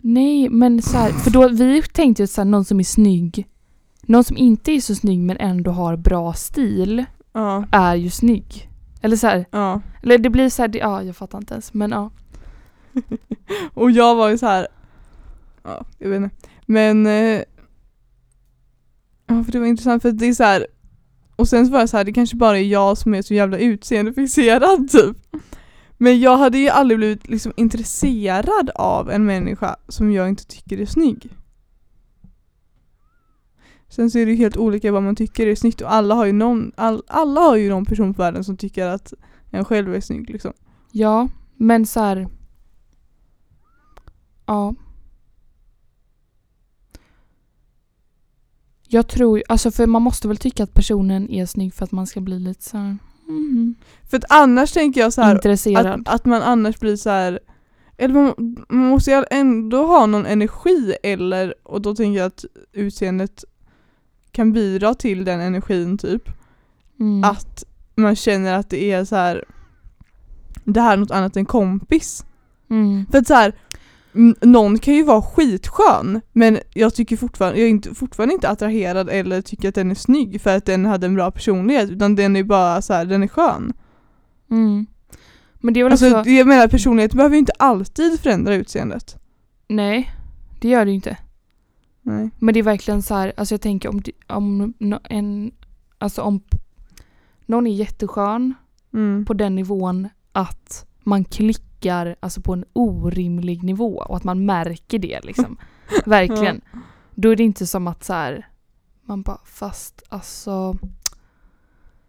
[0.02, 3.48] Nej men så här, för då vi tänkte ju så här, någon som är snygg.
[4.02, 8.70] Någon som inte är så snygg men ändå har bra stil Ja, är ju snygg.
[9.02, 9.82] Eller så här, ja.
[10.04, 12.12] eller det blir så här, det, ja jag fattar inte ens men ja.
[13.74, 14.68] Och jag var ju så här.
[15.64, 16.36] Ja, jag vet inte.
[16.66, 17.42] Men eh,
[19.44, 20.68] för det var intressant för det är så här.
[21.36, 23.34] Och sen så var jag så här, det kanske bara är jag som är så
[23.34, 25.18] jävla utseendefixerad typ.
[25.98, 30.82] Men jag hade ju aldrig blivit liksom intresserad av en människa som jag inte tycker
[30.82, 31.30] är snygg.
[33.90, 36.26] Sen så är det ju helt olika vad man tycker är snyggt och alla har
[36.26, 39.14] ju någon, all, alla har ju någon person på världen som tycker att
[39.52, 40.54] en själv är snygg liksom.
[40.92, 42.28] Ja, men så här.
[44.46, 44.76] Ja.
[48.94, 52.08] Jag tror alltså för man måste väl tycka att personen är snygg för att man
[52.08, 53.76] ska bli lite så här, mhm,
[54.10, 55.86] För att annars tänker jag så här intresserad.
[55.86, 57.40] att, att man annars blir så här
[57.98, 58.34] eller man,
[58.70, 63.44] man måste ju ändå ha någon energi eller, och då tänker jag att utseendet
[64.32, 66.30] kan bidra till den energin typ.
[67.00, 67.24] Mm.
[67.24, 67.64] Att
[67.96, 69.44] man känner att det är så här.
[70.64, 72.26] det här är något annat än kompis.
[72.70, 73.06] Mm.
[73.12, 73.54] För att så här,
[74.42, 79.10] någon kan ju vara skitskön men jag tycker fortfarande, jag är inte, fortfarande inte attraherad
[79.10, 82.36] eller tycker att den är snygg för att den hade en bra personlighet utan den
[82.36, 83.74] är bara så här, den är skön.
[84.52, 84.86] Mm.
[85.60, 86.30] Men det är väl Alltså också...
[86.30, 89.18] jag menar personligheten behöver ju inte alltid förändra utseendet.
[89.68, 90.12] Nej,
[90.62, 91.18] det gör det ju inte.
[92.02, 92.30] Nej.
[92.40, 94.74] Men det är verkligen så här, alltså jag tänker om, om
[95.04, 95.52] en,
[95.98, 96.42] alltså om
[97.46, 98.54] någon är jätteskön
[98.94, 99.26] Mm.
[99.26, 105.00] på den nivån att man klickar alltså på en orimlig nivå och att man märker
[105.00, 105.58] det liksom.
[106.06, 106.62] Verkligen.
[107.16, 108.48] Då är det inte som att så här,
[109.06, 110.78] man bara fast alltså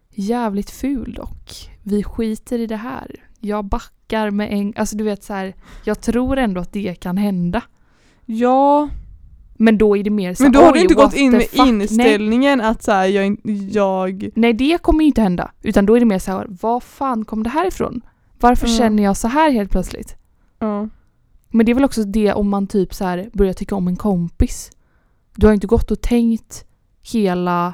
[0.09, 1.71] jävligt ful dock.
[1.83, 3.15] Vi skiter i det här.
[3.39, 7.17] Jag backar med en, alltså du vet så här, jag tror ändå att det kan
[7.17, 7.61] hända.
[8.25, 8.89] Ja,
[9.57, 11.57] Men då är det mer så men då har du inte gått in med fuck.
[11.57, 13.37] Nej, inställningen att så här, jag,
[13.71, 15.51] jag nej, det kommer ju inte hända.
[15.61, 18.01] Utan då är det mer så här, var fan kom det här ifrån?
[18.45, 18.77] Varför Ja.
[18.77, 20.15] känner jag så här helt plötsligt?
[20.59, 20.89] ja.
[21.49, 23.95] Men det är väl också det om man typ så här börjar tycka om en
[23.95, 24.71] kompis.
[25.35, 26.65] Du har inte gått och tänkt
[27.01, 27.73] hela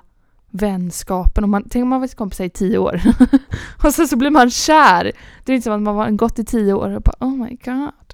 [0.49, 1.43] vänskapen.
[1.43, 3.01] Om man, tänk om man varit kompisar i tio år.
[3.83, 5.11] och sen så blir man kär.
[5.45, 7.57] Det är inte som att man har gått i tio år och bara oh my
[7.65, 8.13] god.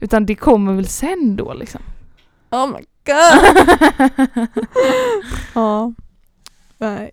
[0.00, 1.80] Utan det kommer väl sen då liksom.
[2.50, 3.68] Oh my god!
[5.54, 5.92] ja.
[6.78, 7.10] Nej,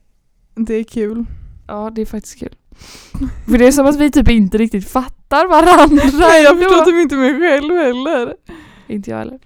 [0.56, 1.26] det är kul.
[1.68, 2.56] ja, det är faktiskt kul.
[3.46, 6.04] För det är som att vi typ inte riktigt fattar varandra.
[6.20, 8.36] Nej jag förstår typ inte mig själv heller.
[8.88, 9.40] Inte jag heller.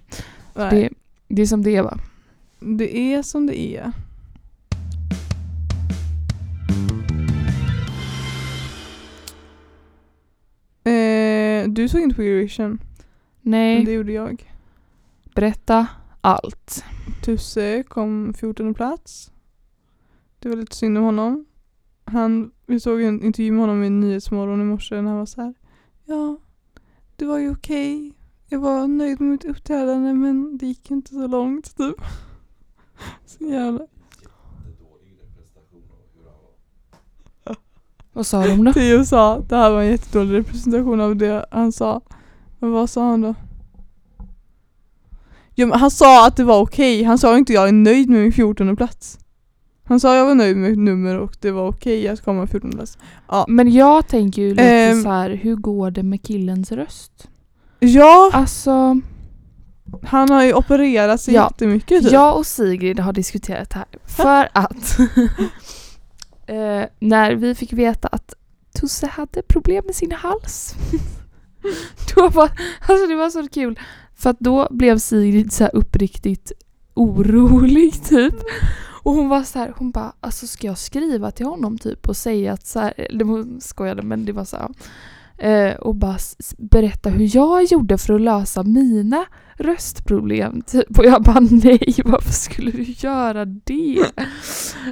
[0.53, 0.89] Det,
[1.27, 1.97] det är som det är va?
[2.59, 3.91] Det är som det är.
[10.83, 12.79] Eh, du såg inte på Eurovision,
[13.41, 14.53] Nej, men det gjorde jag.
[15.35, 15.87] berätta
[16.21, 16.83] allt.
[17.23, 19.31] Tusse kom 14 plats.
[20.39, 21.45] Det var lite synd om honom.
[22.13, 25.41] Han, vi såg en intervju med honom i Nyhetsmorgon i morse när han var så
[25.41, 25.53] här.
[26.05, 26.37] Ja,
[27.15, 28.13] det var ju okej.
[28.49, 31.95] Jag var nöjd med mitt uppträdande men det gick inte så långt typ.
[33.25, 33.87] Så jävla
[38.13, 38.73] Vad sa de då?
[38.73, 42.01] Theo sa det här var en jättedålig representation av det han sa.
[42.59, 43.35] Men vad sa han då?
[45.55, 47.03] Ja, men han sa att det var okej.
[47.03, 49.19] Han sa inte jag är nöjd med min 14 plats.
[49.85, 52.71] Han sa jag var nöjd med mitt nummer och det var okej att komma 14
[52.71, 52.97] plats.
[53.47, 55.03] Men jag tänker ju lite Ehm.
[55.03, 57.27] så här, hur går det med killens röst?
[57.79, 58.99] Ja, Alltså,
[60.03, 61.43] han har ju opererat sig Ja.
[61.51, 62.11] jättemycket typ.
[62.11, 64.99] jag och Sigrid har diskuterat det här för att
[66.47, 68.33] eh, när vi fick veta att
[68.79, 70.75] Tusse hade problem med sin hals
[72.15, 72.51] då var,
[72.87, 73.79] alltså det var så kul
[74.15, 76.51] för att då blev Sigrid så här uppriktigt
[76.93, 78.33] orolig typ
[79.03, 82.17] och hon var så här, hon bara alltså ska jag skriva till honom typ och
[82.17, 84.69] säga att så här, eller hon skojade men det var så här,
[85.37, 86.17] eh, och bara
[86.57, 89.25] berätta hur jag gjorde för att lösa mina
[89.57, 90.99] röstproblem typ.
[90.99, 94.05] Och jag bara nej, varför skulle du göra det?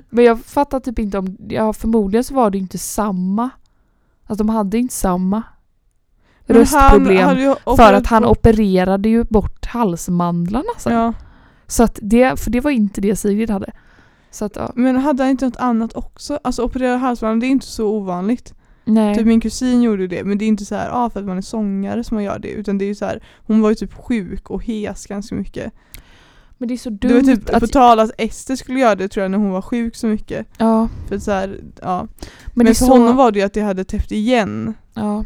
[0.09, 3.49] Men jag fattar typ inte om, ja förmodligen så var det inte samma.
[4.25, 5.43] Att de hade inte samma
[6.45, 7.27] Men röstproblem.
[7.27, 10.93] Han för att han opererade ju bort halsmandlarna sen.
[10.93, 11.13] Ja.
[11.67, 13.71] Så att det, för det var inte det Sigrid hade.
[14.31, 16.39] Så att ja, Men hade han inte något annat också?
[16.43, 18.53] Alltså operera halsband, det är inte så ovanligt.
[18.85, 19.15] nej.
[19.15, 21.37] Typ min kusin gjorde det men det är inte så här ah, för att man
[21.37, 23.75] är sångare som man gör det utan det är ju så här hon var ju
[23.75, 25.73] typ sjuk och hes ganska mycket.
[26.57, 27.59] Men det är så Det var dumt typ att...
[27.59, 30.47] på tal att Ester skulle göra det tror jag när hon var sjuk så mycket.
[30.57, 32.07] ja, För så här, ja.
[32.45, 32.85] men, Men, för så...
[32.85, 34.73] honom var det ju att det hade täppt igen.
[34.93, 35.25] Ja,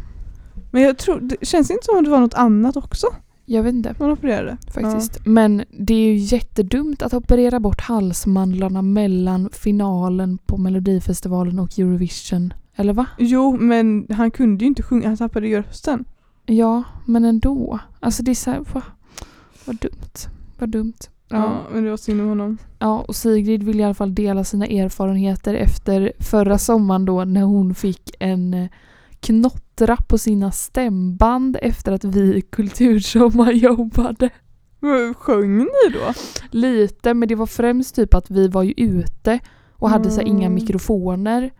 [0.72, 3.08] Men jag tror, det känns inte som att det var något annat också
[3.46, 3.96] jag vet inte.
[4.00, 4.58] man opererade.
[4.74, 5.26] faktiskt.
[5.26, 12.54] Men det är ju jättedumt att operera bort halsmandlarna mellan finalen på Melodifestivalen och Eurovision.
[12.76, 13.06] Eller va?
[13.18, 13.26] Ja.
[13.26, 16.06] Jo men han kunde ju inte sjunga, han tappade ju rösten.
[16.46, 17.80] Ja, men ändå.
[18.00, 18.84] Alltså det är så här, vad,
[19.66, 20.30] vad dumt.
[20.60, 20.94] Vad dumt.
[21.30, 21.38] Ja.
[21.38, 21.62] Ja.
[21.74, 22.58] men det var synd om honom.
[22.80, 27.42] ja, och Sigrid vill i alla fall dela sina erfarenheter efter förra sommaren då när
[27.42, 28.70] hon fick en eh,
[29.26, 34.30] knottra på sina stämband efter att vi kultursommarjobbade.
[34.80, 36.14] Men Sjöng ni då?
[36.52, 39.40] Lite, men det var främst typ att vi var ju ute
[39.74, 40.54] och hade så här, inga Mm.
[40.54, 41.52] mikrofoner.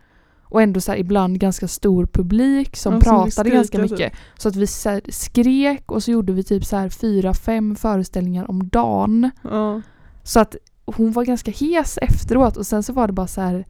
[0.48, 3.90] Och ändå så ibland ganska stor publik som Ja, som pratade skriker ganska typ.
[3.90, 4.12] mycket.
[4.38, 8.50] Så att vi så skrek och så gjorde vi typ så här fyra, fem föreställningar
[8.50, 9.30] om dagen.
[9.44, 9.82] Ja.
[10.22, 13.66] Så att hon var ganska hes efteråt och sen så var det bara så här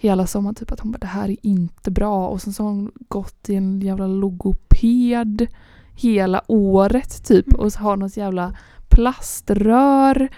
[0.00, 2.70] hela sommaren typ att hon bara det här är inte bra och sen så har
[2.70, 5.46] hon gått till en jävla logoped
[5.94, 8.54] hela året typ och så har något jävla
[8.88, 10.28] plaströr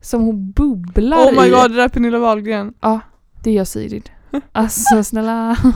[0.00, 1.50] Som hon bubblar Oh my i.
[1.50, 2.74] god, det där är Pernilla Wahlgren.
[2.80, 3.00] Ja,
[3.42, 4.10] det gör Sigrid.
[4.52, 5.56] Alltså snälla.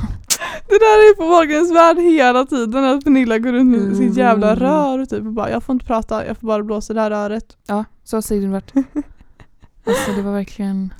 [0.68, 4.47] Det där är på Wahlgrens värld hela tiden att Pernilla går runt med sitt jävla
[4.53, 4.59] Mm.
[4.61, 7.57] rör typ och bara jag får inte prata, jag får bara blåsa det här röret.
[7.66, 8.73] Ja, så har Sigrid varit.
[9.87, 10.94] Alltså det var verkligen...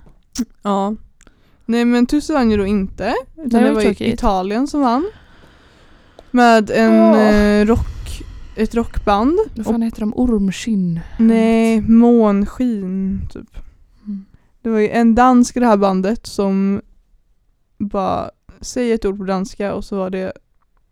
[0.62, 0.94] Ja.
[1.68, 3.14] Nej men Tusse vann ju då inte.
[3.37, 4.02] Utan det det var var.
[4.02, 5.11] Italien som vann.
[6.31, 8.22] Med en eh, rock,
[8.57, 9.38] ett rockband.
[9.54, 10.12] Vad Och, fan heter de?
[10.16, 11.00] Ormskinn?
[11.18, 13.57] nej, månskin typ.
[14.07, 14.24] Mm.
[14.62, 16.81] Det var ju en dansk i det här bandet som
[17.78, 20.33] bara säger ett ord på danska och så var det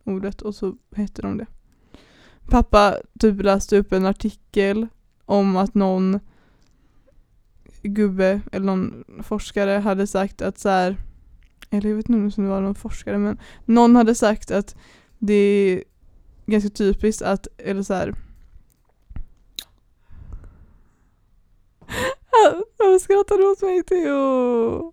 [0.05, 1.47] ordet och så hette de det.
[2.49, 4.87] Pappa typ läste upp en artikel
[5.25, 6.21] om att någon
[7.83, 10.97] gubbe eller någon forskare hade sagt att så här,
[11.71, 14.77] eller jag vet inte om det var någon forskare men någon hade sagt att
[15.19, 15.85] det är
[16.47, 18.09] ganska typiskt att, eller så här.
[22.79, 24.93] Jag skrattar du åt mig Theo?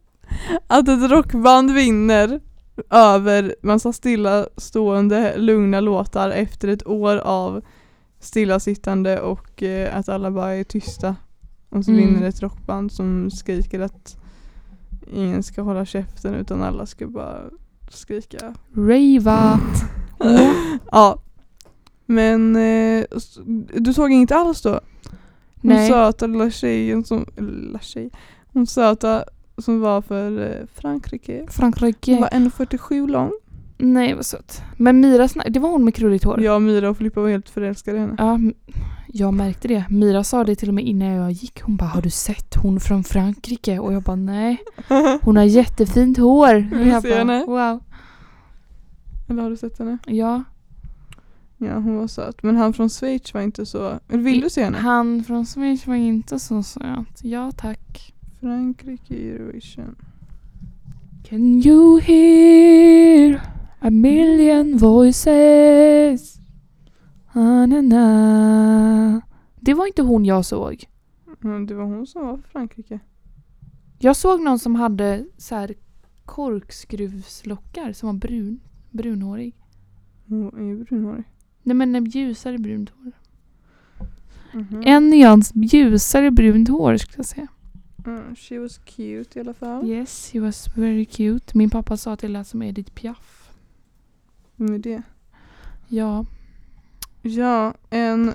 [0.68, 2.40] Att ett rockband vinner
[2.90, 7.62] över massa stillastående lugna låtar efter ett år av
[8.20, 11.16] stillasittande och eh, att alla bara är tysta.
[11.74, 12.06] Och så Mm.
[12.06, 14.18] vinner ett rockband som skriker att
[15.14, 17.40] ingen ska hålla käften utan alla ska bara
[17.90, 18.54] skrika.
[18.76, 19.60] Rava.
[20.92, 21.20] Ja.
[22.06, 23.06] Men eh,
[23.76, 24.70] du såg inget alls då?
[25.62, 25.90] Hon Nej.
[25.90, 28.10] söta lilla tjejen som, lilla tjej,
[28.54, 29.24] hon söta
[29.58, 31.40] som var för eh, Frankrike.
[31.40, 32.20] Hon Frankrike.
[32.20, 33.32] var 1,47 lång.
[33.78, 34.62] Nej vad söt.
[34.78, 36.42] Men Mira, det var hon med krulligt hår?
[36.42, 38.16] Jag, Myra och Filippa var helt förälskade i henne.
[38.18, 38.40] Ja,
[39.16, 39.86] jag märkte det.
[39.90, 41.62] Mira sa det till och med innan jag gick.
[41.62, 43.80] Hon bara, har du sett hon från Frankrike?
[43.80, 44.58] Och jag bara, nej.
[45.22, 46.56] Hon har jättefint hår.
[46.78, 47.46] Vill jag se henne?
[47.46, 47.84] Wow.
[49.30, 49.98] Eller har du sett henne?
[50.06, 50.44] Ja.
[51.58, 52.44] Ja, hon var söt.
[52.44, 54.00] Men han från Schweiz var inte så...
[54.10, 54.78] Eller vill du se henne?
[54.78, 57.24] Han från Schweiz var inte så söt.
[57.24, 58.14] Ja tack.
[58.42, 59.96] Frankrike Eurovision.
[61.30, 63.42] Can you hear
[63.80, 66.43] a million voices?
[67.34, 69.22] Ah.
[69.60, 70.86] Det var inte hon jag såg.
[71.40, 73.00] Men det var hon som var för Frankrike.
[74.00, 75.74] Jag såg någon som hade så här
[76.26, 78.60] korkskruvslockar som var brun,
[78.92, 79.56] brunhårig.
[80.28, 81.24] Hon är ju brunhårig.
[81.64, 83.12] Nej men en ljusare brunt hår.
[84.54, 84.84] Mhm.
[84.86, 87.48] En nyans ljusare brunt hår skulle jag säga.
[88.06, 89.88] Mm, she was cute i alla fall.
[89.90, 91.58] Yes, he was very cute.
[91.58, 93.52] Min pappa sa att det lät som Edith Piaf.
[94.56, 95.02] Vem är det?
[95.88, 96.26] Ja.
[97.26, 98.34] Ja, en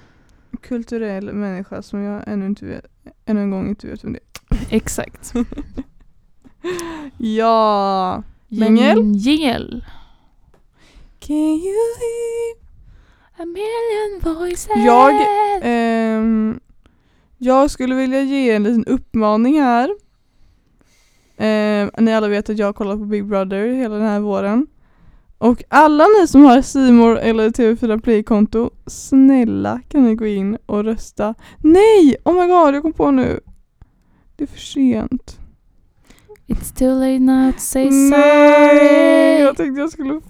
[0.60, 2.86] kulturell människa som jag ännu inte vet,
[3.26, 4.76] ännu en gång inte vet vem det är.
[4.76, 5.32] Exakt.
[7.18, 8.22] Ja!
[8.48, 9.16] Jingel?
[9.16, 9.84] Jingel.
[11.18, 12.56] Can you hear?
[13.36, 14.68] A million voices.
[14.76, 15.14] Jag,
[15.62, 16.60] Ehm,
[17.38, 19.90] jag skulle vilja ge en liten uppmaning här.
[21.36, 24.66] Ehm, ni alla vet att jag har kollat på Big Brother hela den här våren.
[25.38, 30.84] Och alla ni som har Simor eller TV4 Play-konto, snälla kan ni gå in och
[30.84, 31.34] rösta.
[31.58, 32.16] Nej!
[32.24, 33.40] Oh my god, jag kom på nu.
[34.36, 35.38] Det är för sent.
[36.46, 38.10] It's too late now to say Nej!
[38.10, 39.40] sorry.
[39.40, 40.20] Jag tänkte jag skulle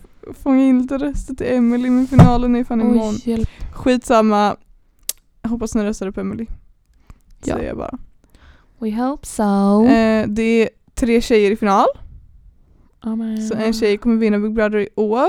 [0.43, 3.15] fånga in lite röster till Emily men finalen är fan imorgon.
[3.15, 3.49] Oj, hjälp.
[3.73, 4.57] Skitsamma.
[5.43, 6.47] Jag hoppas ni röstar på Emily.
[7.45, 7.55] Ja.
[7.55, 7.99] Säger jag bara.
[8.79, 9.85] We hope so.
[9.87, 11.87] Eh, det är tre tjejer i final.
[13.03, 15.29] Ja, men- Så en tjej kommer vinna Big Brother i år.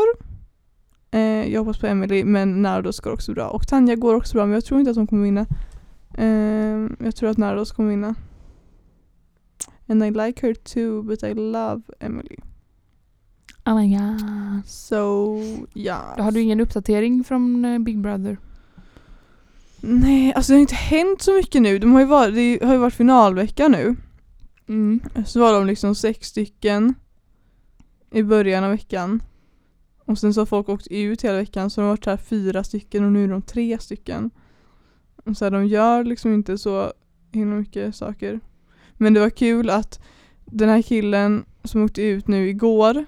[1.12, 3.48] Eh, jag hoppas på Emily men Nardos går också bra.
[3.50, 5.46] Och Tanja går också bra men jag tror inte att hon kommer vinna.
[6.18, 8.16] Eh, jag tror att Nardos kommer vinna.
[9.88, 12.36] And I like her too but I love Emily.
[13.66, 14.66] Oh my god.
[14.66, 15.38] So
[15.74, 16.14] ja.
[16.18, 18.38] Då har du ingen uppdatering från eh, Big Brother?
[19.82, 21.80] Nej, alltså det har inte hänt så mycket nu.
[21.80, 23.96] De har ju varit, det har ju varit finalvecka nu.
[24.68, 25.00] Mm.
[25.26, 26.96] Så var de liksom sex stycken
[28.12, 29.24] i början av veckan.
[30.06, 32.64] Och sen så har folk åkt ut hela veckan så de har varit här fyra
[32.64, 34.32] stycken och nu är de tre stycken.
[35.26, 36.94] Och så här, de gör liksom inte så
[37.32, 38.40] himla mycket saker.
[38.94, 40.00] Men det var kul att
[40.46, 43.06] den här killen som åkte ut nu igår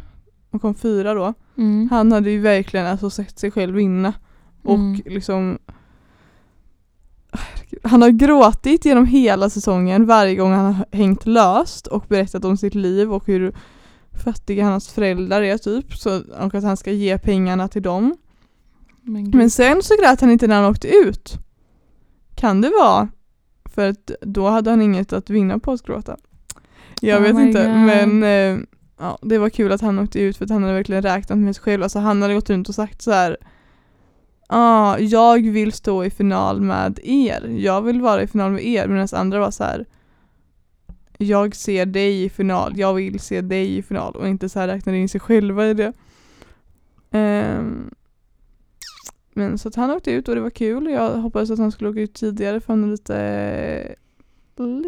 [0.49, 1.33] och kom fyra då.
[1.57, 1.89] Mm.
[1.91, 4.13] Han hade ju verkligen alltså sett sig själv vinna.
[4.63, 5.01] Och Mm.
[5.05, 5.59] liksom.
[7.83, 12.57] Han har gråtit genom hela säsongen varje gång han har hängt löst och berättat om
[12.57, 13.53] sitt liv och hur
[14.21, 15.93] fattiga hans föräldrar är typ.
[15.93, 18.17] Så, och att han ska ge pengarna till dem.
[19.01, 19.29] Men.
[19.29, 21.33] Men sen så grät han inte när han åkte ut.
[22.35, 23.09] Kan det vara?
[23.65, 26.17] För att då hade han inget att vinna på att gråta.
[27.01, 27.75] Jag Oh vet inte God.
[27.75, 28.59] men eh,
[28.99, 31.55] ja, det var kul att han åkte ut för att han hade verkligen räknat med
[31.55, 31.83] sig själv.
[31.83, 33.37] Alltså han hade gått runt och sagt så här.
[34.47, 37.47] ah, jag vill stå i final med er.
[37.57, 38.87] Jag vill vara i final med er.
[38.87, 39.85] Medan andra var så här.
[41.21, 44.67] Jag ser dig i final, jag vill se dig i final och inte så här
[44.67, 45.93] räknar in sig själva i det.
[47.11, 47.91] Ehm,
[49.33, 50.89] men så att han åkte ut och det var kul.
[50.89, 53.95] Jag hoppades att han skulle åka ut tidigare för han är lite,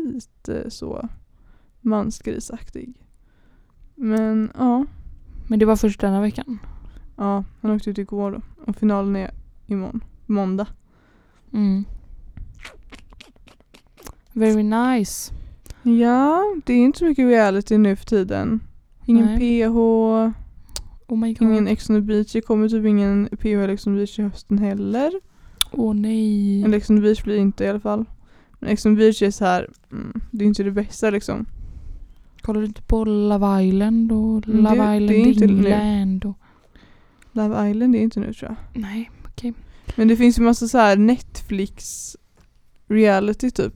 [0.03, 1.09] lite så
[1.81, 2.93] mansgrisaktig.
[3.95, 4.85] Men ja,
[5.47, 6.59] Men det var först denna veckan.
[7.17, 8.41] ja, han åkte ut igår då.
[8.65, 9.31] Och finalen är
[9.67, 10.67] imorgon, måndag.
[11.53, 11.85] Mm.
[14.33, 15.33] Very nice.
[15.83, 18.59] Ja, det är inte så mycket reality nu för tiden.
[19.05, 19.61] Ingen Nej.
[19.63, 19.75] PH,
[21.07, 21.41] Oh my god.
[21.49, 22.31] ingen Ex on the beach.
[22.33, 25.11] Det kommer typ ingen PH eller Ex on the beach i hösten heller.
[25.71, 26.63] Åh nej.
[26.63, 28.05] Eller Ex on the beach blir inte i alla fall.
[28.59, 31.45] Men Ex on the beach är så här, mm, det är inte det bästa liksom.
[32.41, 35.73] Kollar du inte på Love Island och Mm, Love det- det är Island inte.
[35.73, 36.25] England?
[36.25, 36.37] Och...
[37.31, 38.81] Love Island är inte nu tror jag.
[38.81, 39.53] Nej, okej.
[39.95, 42.15] Men det finns ju massa så här Netflix
[42.87, 43.73] reality typ.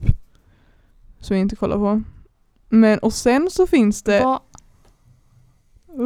[1.20, 2.02] Som jag inte kollar på.
[2.68, 4.40] Men och sen så finns det, Vad-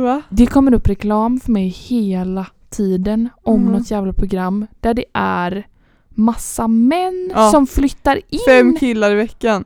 [0.03, 0.23] va?
[0.31, 3.73] Det kommer upp reklam för mig hela tiden om Mhm.
[3.73, 5.67] något jävla program där det är
[6.09, 7.51] massa män Ja.
[7.51, 8.41] som flyttar in.
[8.49, 9.65] Fem killar i veckan.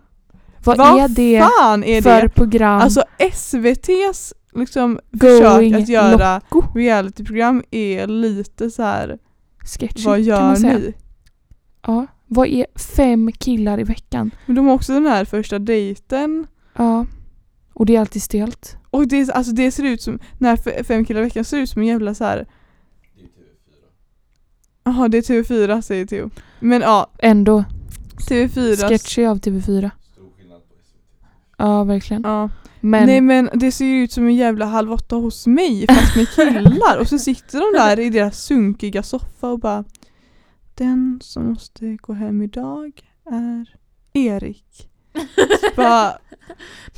[0.65, 2.29] Vad Vad är det fan är för det?
[2.29, 2.81] program?
[2.81, 6.63] Alltså SVTs liksom Going försök att göra Loco.
[6.75, 9.19] realityprogram är lite så här.
[9.65, 10.79] Sketchy vad kan gör man säga.
[10.79, 10.95] ni?
[11.87, 12.07] Ja.
[12.27, 12.67] Vad är
[12.97, 14.31] fem killar i veckan?
[14.47, 16.47] Men de har också den här första dejten.
[16.77, 17.07] Ja.
[17.73, 18.77] Och det är alltid stelt.
[18.91, 21.71] Och det, är- alltså det ser ut som, f- fem killar i veckan ser ut
[21.71, 22.47] som en jävla så här.
[24.85, 26.31] Jaha det är TV4 säger Theo.
[26.61, 27.65] Men ja, Ändå
[28.29, 29.91] TV4 sketchy av TV4.
[31.59, 32.23] Ja, verkligen.
[32.23, 32.51] Ja.
[32.81, 36.17] Men Nej men det ser ju ut som en jävla Halv åtta hos mig fast
[36.17, 39.85] med killar och så sitter de där i deras sunkiga soffa och bara
[40.77, 43.01] Den som måste gå hem idag
[43.31, 43.75] är
[44.13, 44.91] Erik.
[45.61, 46.19] Så bara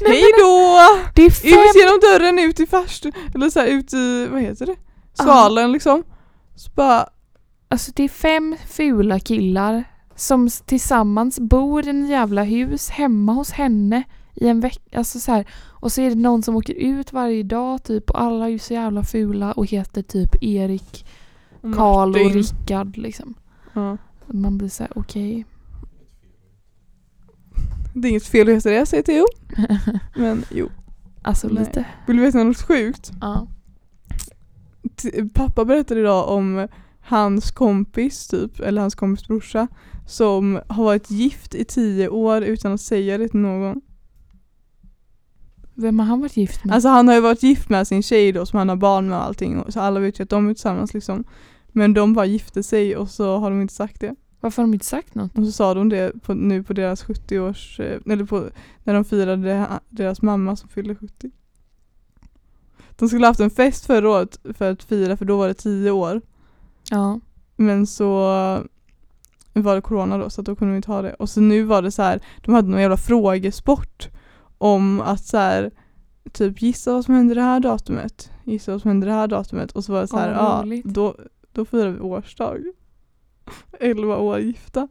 [0.00, 0.78] Hej då!
[1.22, 4.76] Ut genom dörren ut i farstun, eller så här, ut i, vad heter det?
[5.14, 6.02] Svalen liksom.
[6.56, 7.08] Så bara,
[7.68, 9.84] Alltså det är fem fula killar
[10.16, 14.02] som tillsammans bor i en jävla hus hemma hos henne
[14.34, 14.98] i en vecka.
[14.98, 15.46] Alltså så här.
[15.66, 18.58] Och så är det någon som åker ut varje dag typ och alla är ju
[18.58, 21.06] så jävla fula och heter typ Erik,
[21.76, 22.34] Karl och.
[22.34, 23.34] Rickard liksom.
[23.74, 23.96] Ja.
[24.26, 25.44] Man blir så här: okej.
[27.94, 29.26] Det är inget fel att heta det säger Theo.
[30.16, 30.68] Men jo.
[31.22, 31.58] Alltså Nej.
[31.58, 31.84] lite.
[32.06, 33.12] Vill du veta något sjukt?
[33.20, 33.46] Ja.
[34.96, 36.68] T- Pappa berättade idag om
[37.00, 39.68] hans kompis typ, eller hans kompis brorsa
[40.06, 43.80] som har varit gift i tio år utan att säga det till någon.
[45.74, 46.74] Vem har han varit gift med?
[46.74, 49.18] Alltså han har ju varit gift med sin tjej då som han har barn med
[49.18, 51.24] och allting och så alla vet ju att de är tillsammans liksom.
[51.72, 54.14] Men de bara gifte sig och så har de inte sagt det.
[54.40, 55.38] Varför har de inte sagt något?
[55.38, 58.44] Och så sa de det på, nu på deras 70-års, eh, eller på,
[58.84, 61.30] när de firade deras mamma som fyllde 70.
[62.96, 65.90] De skulle haft en fest förra året för att fira för då var det 10
[65.90, 66.20] år.
[66.90, 67.20] Ja.
[67.56, 68.10] Men så
[69.52, 71.14] var det corona då så då kunde de inte ha det.
[71.14, 74.08] Och så nu var det så här, de hade någon jävla frågesport
[74.58, 75.70] om att så här,
[76.32, 78.30] typ gissa vad som hände det här datumet.
[78.44, 79.72] Gissa vad som hände det här datumet.
[79.72, 81.16] Och så var det så här, Åh, ja då,
[81.52, 82.58] då firar vi årsdag.
[83.80, 84.88] 11 år gifta.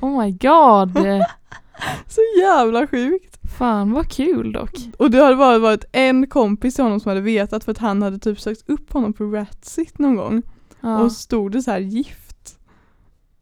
[0.00, 0.96] Oh my god!
[2.06, 3.38] Så jävla sjukt.
[3.58, 4.74] Fan vad kul dock.
[4.98, 8.02] Och det hade bara varit en kompis till honom som hade vetat för att han
[8.02, 10.42] hade typ sökt upp honom på Ratsit någon gång.
[10.80, 11.00] Ja.
[11.00, 12.58] Och stod det så här gift.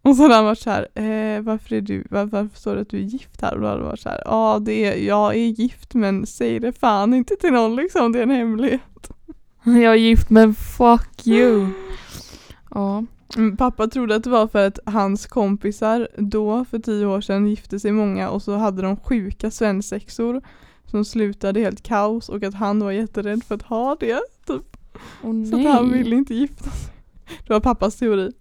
[0.03, 2.81] Och så hade han varit så här, eh, varför är du, var, varför står det
[2.83, 3.55] att du är gift här?
[3.55, 6.61] Och då hade det varit så här, ja det är, jag är gift men säg
[6.61, 9.11] det fan inte till någon liksom, det är en hemlighet.
[9.83, 11.69] Jag är gift men fuck you.
[12.71, 13.05] Ja.
[13.37, 17.47] Mm, Pappa trodde att det var för att hans kompisar då för tio år sedan
[17.47, 20.43] gifte sig många och så hade de sjuka svensexor
[20.87, 24.21] som slutade helt kaos och att han var jätterädd för att ha det.
[24.47, 24.77] Typ.
[25.23, 26.95] Oh, Så han ville inte gifta sig.
[27.47, 28.33] Det var pappas teori.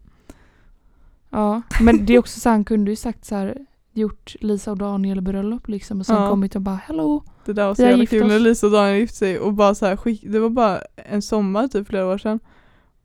[1.29, 4.77] Ja, men det är också så han kunde ju sagt så här gjort Lisa och
[4.77, 6.29] Daniel bröllop liksom och sen Ja.
[6.29, 7.23] kommit och bara hello.
[7.45, 9.85] Det där var så jävla kul när Lisa och Daniel gifte sig och bara så
[9.85, 12.39] här skick, det var bara en sommar typ flera år sedan.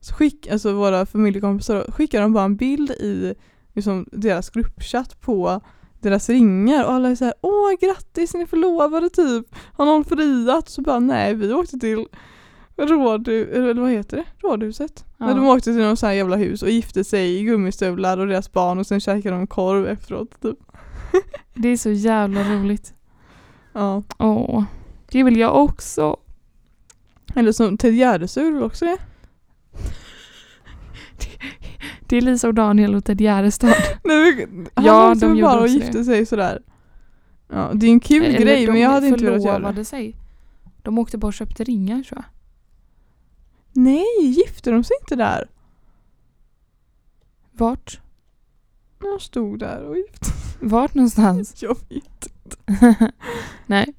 [0.01, 3.35] Så skick, alltså våra familjekompisar skickade de bara en bild i
[3.75, 5.61] liksom, deras gruppchatt på
[6.01, 9.47] deras ringar och alla är såhär åh grattis ni är förlovade typ.
[9.73, 10.69] Har någon friat?
[10.69, 12.07] Så bara nej vi åkte till
[12.87, 14.25] rådhu, eller vad heter det?
[14.49, 15.05] Rådhuset.
[15.19, 15.27] Ja.
[15.27, 18.53] De åkte till någon sån här jävla hus och gifte sig i gummistövlar och deras
[18.53, 20.59] barn och sen käkade de korv efteråt typ.
[21.55, 22.95] Det är så jävla roligt.
[23.73, 24.03] Ja.
[24.19, 24.65] Åh,
[25.11, 26.17] det vill jag också.
[27.35, 28.97] Eller som Ted Gärdestad också det?
[32.01, 33.75] Det är Lisa och Daniel och Ted Gärdestad.
[34.05, 36.63] Nej, men, han Ja, de gjorde bara och gifte sig sådär.
[37.53, 39.59] Ja, det är en kul Eller grej de men jag hade inte velat göra det.
[39.59, 40.17] förlovade sig.
[40.83, 42.38] De åkte bara och köpte ringar tror jag.
[43.73, 45.49] Nej, gifte de sig inte där?
[47.53, 48.01] Vart?
[49.03, 50.27] Jag stod där och gifte
[50.61, 51.55] Vart någonstans?
[51.63, 52.29] Jag vet.
[53.67, 53.95] Nej.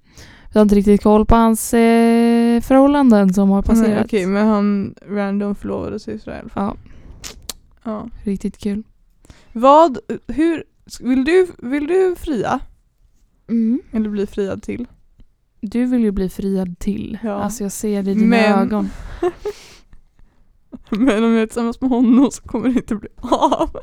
[0.53, 4.05] Vi har inte riktigt koll på hans eh, förhållanden som har passerat.
[4.05, 6.49] Okej, men han random förlovade sig i Israel.
[6.55, 6.75] Ja,
[7.83, 8.09] Ja.
[8.23, 8.83] riktigt kul.
[9.53, 9.97] Vad,
[10.27, 10.63] hur,
[10.99, 12.59] vill du, vill du fria?
[13.49, 13.81] Mm.
[13.91, 14.87] Eller bli friad till?
[15.61, 17.17] Du vill ju bli friad till.
[17.23, 17.33] Ja.
[17.33, 18.89] Alltså jag ser det i dina Men- ögon.
[20.89, 23.77] Men om jag är tillsammans med honom så kommer det inte bli av.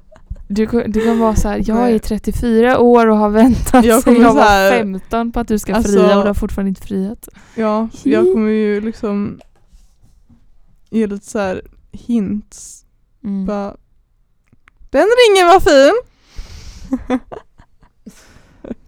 [0.49, 1.99] Du, du kan vara så här, jag är Nej.
[1.99, 5.59] 34 år och har väntat Jag kommer sedan jag var här- 15 på att du
[5.59, 7.29] ska Alltså- fria och du har fortfarande inte friat.
[7.55, 9.41] Ja, jag kommer ju liksom
[10.91, 11.62] ge lite så här
[11.93, 12.85] hints.
[13.24, 13.47] Mm.
[13.47, 13.77] Bara,
[14.91, 15.93] Den ringen var fin!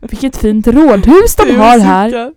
[0.00, 2.34] Vilket fint rådhus de har här.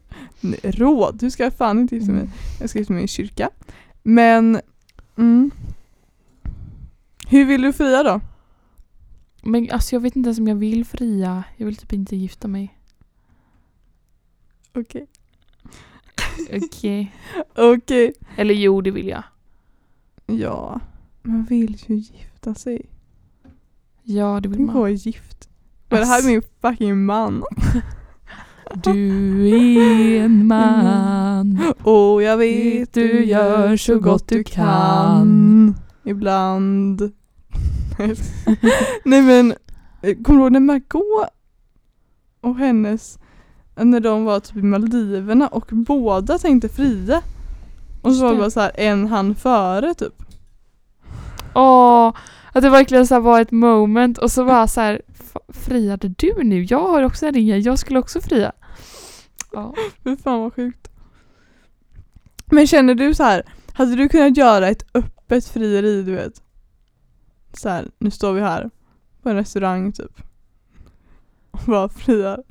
[0.63, 2.21] Råd, du ska fan inte gifta mig.
[2.21, 2.33] Mm.
[2.59, 3.49] Jag ska gifta mig i kyrka.
[4.03, 4.61] Men,
[5.17, 5.51] mm.
[7.27, 8.21] Hur vill du fria då?
[9.43, 11.43] Men alltså jag vet inte ens om jag vill fria.
[11.57, 12.77] Jag vill typ inte gifta mig.
[14.73, 15.07] Okej.
[16.53, 17.15] Okej.
[17.55, 18.13] Okej.
[18.35, 19.23] Eller jo, det vill jag.
[20.25, 20.79] Ja,
[21.21, 22.85] man vill ju gifta sig.
[24.03, 24.75] Ja, det vill man.
[24.75, 25.49] vara gift.
[25.89, 27.43] Men det här är min fucking man.
[28.75, 31.73] Du är en man.
[31.83, 35.75] Och jag vet du gör så gott du kan.
[36.03, 37.01] Ibland.
[39.05, 39.53] Nej men,
[40.01, 41.29] eh, kommer du ihåg när Margot
[42.41, 43.19] och hennes,
[43.75, 47.21] när de var typ i Maldiverna och båda tänkte fria.
[48.01, 50.13] Och så var det bara så här en hand före typ.
[51.55, 52.13] Åh,
[52.53, 56.43] att det verkligen så var ett moment och så var så här, "F- friade du
[56.43, 56.63] nu?
[56.63, 58.51] Jag har också en ring, jag skulle också fria.
[59.51, 59.75] Ja.
[60.03, 60.87] Fy fan vad sjukt.
[62.45, 63.43] Men känner du så här,
[63.73, 66.43] hade du kunnat göra ett öppet frieri du vet?
[67.53, 68.69] Så här, nu står vi här
[69.21, 70.21] på en restaurang typ.
[71.51, 72.43] Och bara friar.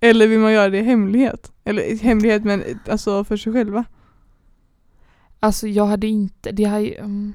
[0.00, 1.52] Eller vill man göra det i hemlighet?
[1.64, 3.84] Eller i hemlighet men alltså för sig själva.
[5.40, 7.34] Alltså jag hade inte, det har ju, um,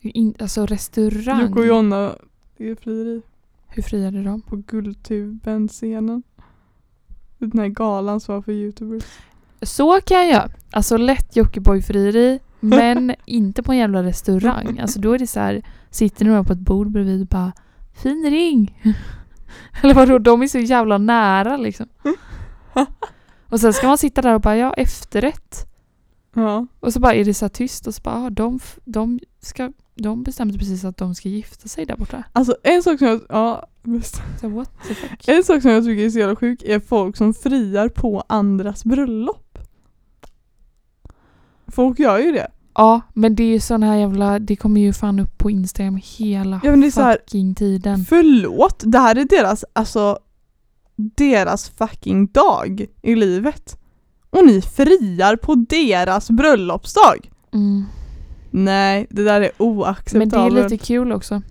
[0.00, 1.40] in, alltså restaurang.
[1.40, 2.14] Jocke och Jonna,
[2.56, 3.22] det är frieri.
[3.68, 4.42] Hur friade de?
[4.42, 6.22] På Guldtuben-scenen.
[7.46, 9.04] Den här galan som var för youtubers.
[9.62, 10.50] Så kan jag.
[10.70, 14.78] Alltså lätt Jockiboi-frieri, men inte på en jävla restaurang.
[14.78, 17.52] Alltså då är det så här, sitter några på ett bord bredvid och bara
[18.02, 18.80] Fin ring!
[19.82, 21.86] Eller vadå, de är så jävla nära liksom.
[23.48, 25.66] Och sen ska man sitta där och bara ja, efterrätt.
[26.34, 26.66] Ja.
[26.80, 30.22] Och så bara är det så tyst och så bara, ah, de, de, ska, de
[30.22, 32.22] bestämde precis att de ska gifta sig där borta.
[32.32, 34.22] Alltså en sak som jag, ja, visst.
[34.40, 35.28] Så what the fuck?
[35.28, 38.84] En sak som jag tycker är så jävla sjuk är folk som friar på andras
[38.84, 39.58] bröllop.
[41.66, 42.48] Folk gör ju det.
[42.74, 46.00] Ja, men det är ju sån här jävla, det kommer ju fan upp på Instagram
[46.04, 48.04] hela Ja, men det är så här- fucking tiden.
[48.04, 50.18] Förlåt, det här är deras, alltså
[50.96, 53.78] deras fucking dag i livet.
[54.30, 57.30] Och ni friar på deras bröllopsdag.
[57.52, 57.84] Mm.
[58.50, 60.54] Nej, det där är Men oacceptabelt.
[60.54, 61.42] det är lite kul också.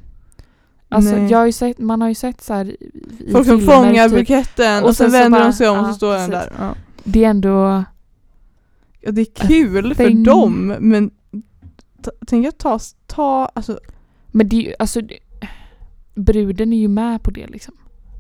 [0.94, 1.32] Alltså Nej.
[1.32, 2.92] jag har ju sett, man har ju sett så här i
[3.32, 5.80] Folk som filmer, fångar typ, buketten och, och sen sen vänder bara- de sig om
[5.80, 6.50] och så står den precis.
[6.58, 6.66] där.
[6.66, 6.76] Ja.
[7.04, 7.84] Det är ändå,
[9.02, 10.24] Ja, det är kul för thing.
[10.24, 11.12] dem men
[12.28, 13.80] tänk att ta, ta, alltså
[14.28, 15.20] men det är ju, alltså det,
[16.16, 17.74] bruden är ju med på det liksom.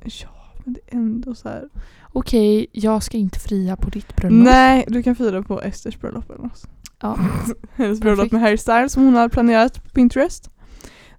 [0.05, 0.28] ja
[0.63, 1.69] men det är ändå så här.
[2.15, 4.45] Okej, jag ska inte fria på ditt bröllop.
[4.45, 6.67] Nej, du kan fira på Esters bröllop eller något.
[7.01, 7.17] Ja.
[7.76, 10.49] Hennes bröllop med Harry Styles som hon har planerat på Pinterest.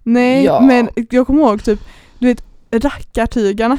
[0.05, 0.61] Nej, Ja.
[0.61, 1.79] men jag kommer ihåg typ,
[2.19, 3.77] du vet rackartygarna.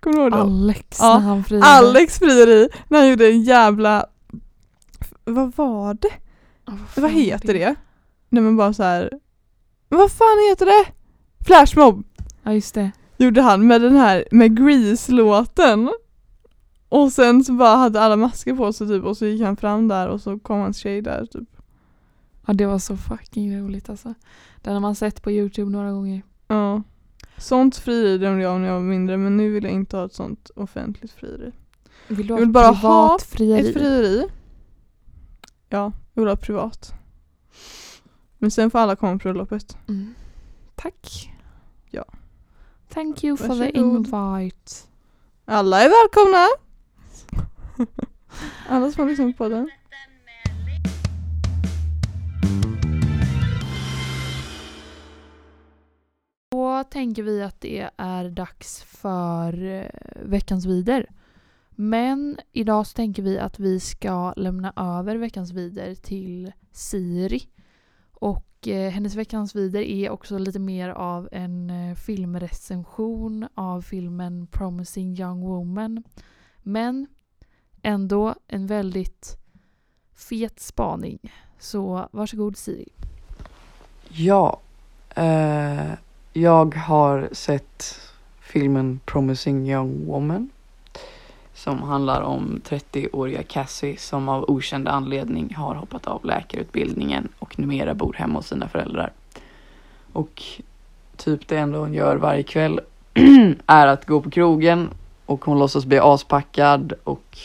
[0.00, 0.40] Kommer du ihåg dem?
[0.40, 1.66] Alex Ja, när han friade.
[1.66, 4.06] Alex frieri när han gjorde en jävla,
[5.24, 6.10] vad var det?
[6.66, 7.74] Fan Vad heter det?
[8.28, 9.10] Nej men bara så här.
[9.88, 10.84] vad fan heter det?
[11.46, 12.04] Flashmob
[12.42, 12.90] Ja just det.
[13.16, 15.90] gjorde han med den här med Grease-låten.
[16.88, 19.88] Och sen så bara hade alla masker på sig typ och så gick han fram
[19.88, 21.48] där och så kom hans tjej där typ.
[22.46, 24.14] Ja det var så fucking roligt alltså.
[24.62, 26.22] Den har man sett på youtube några gånger.
[26.48, 26.82] Ja.
[27.38, 30.04] Sånt frieri drömde jag om när jag var mindre men nu vill jag inte ha
[30.06, 31.52] ett sånt offentligt frieri.
[32.08, 33.68] Vill du Jag ha vill ett bara ha frieri?
[33.68, 34.26] Ett frieri.
[35.68, 36.92] Ja, jag vill ha privat.
[38.38, 39.76] Men sen får alla komma på bröllopet.
[39.88, 40.14] Mm.
[40.74, 41.32] Tack.
[41.90, 42.04] Ja.
[42.88, 43.76] Thank you for the Varsågod.
[43.96, 44.72] invite.
[45.44, 46.46] Alla är välkomna!
[48.68, 49.70] Alla som har lyssnat på den.
[56.66, 59.90] Då tänker vi att det är dags för eh,
[60.22, 61.06] veckans vider.
[61.70, 67.48] Men idag så tänker vi att vi ska lämna över veckans vider till Siri.
[68.12, 74.46] Och eh, hennes veckans vider är också lite mer av en eh, filmrecension av filmen
[74.46, 76.02] Promising Young Woman.
[76.62, 77.06] Men
[77.82, 79.36] ändå en väldigt
[80.14, 81.32] fet spaning.
[81.58, 82.92] Så varsågod Siri.
[84.08, 84.60] Ja,
[85.14, 85.92] eh,
[86.36, 88.00] jag har sett
[88.40, 90.50] filmen Promising Young Woman
[91.54, 97.94] som handlar om 30-åriga Cassie som av okänd anledning har hoppat av läkarutbildningen och numera
[97.94, 99.12] bor hemma hos sina föräldrar.
[100.12, 100.42] Och
[101.16, 102.80] typ det enda hon gör varje kväll
[103.66, 104.88] är att gå på krogen
[105.26, 107.38] och hon låtsas bli aspackad och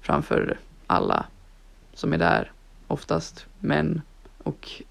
[0.00, 1.26] framför alla
[1.94, 2.52] som är där,
[2.86, 4.02] oftast män.
[4.42, 4.82] Och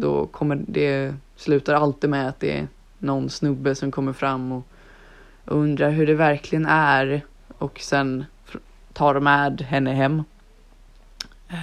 [0.00, 4.66] då kommer det, slutar alltid med att det är någon snubbe som kommer fram och
[5.44, 7.24] undrar hur det verkligen är
[7.58, 8.24] och sen
[8.92, 10.22] tar med henne hem.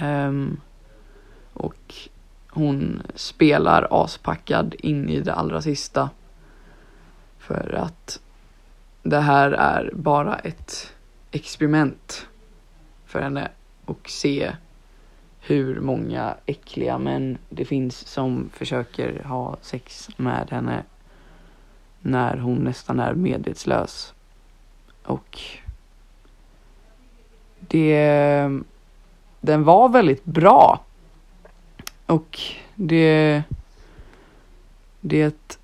[0.02, 0.60] Um,
[1.52, 1.94] och
[2.48, 6.10] hon spelar aspackad in i det allra sista.
[7.38, 8.20] För att
[9.02, 10.94] det här är bara ett
[11.30, 12.26] experiment
[13.06, 13.48] för henne
[13.84, 14.52] och se
[15.48, 20.82] hur många äckliga män det finns som försöker ha sex med henne
[22.00, 24.14] när hon nästan är medvetslös.
[25.04, 25.40] Och
[27.58, 28.50] det,
[29.40, 30.80] den var väldigt bra.
[32.06, 32.40] Och
[32.74, 33.42] det,
[35.00, 35.58] det,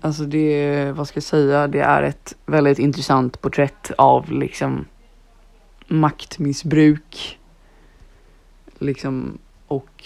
[0.00, 4.84] alltså det, vad ska jag säga, det är ett väldigt intressant porträtt av liksom
[5.86, 7.38] maktmissbruk.
[8.82, 10.04] Liksom och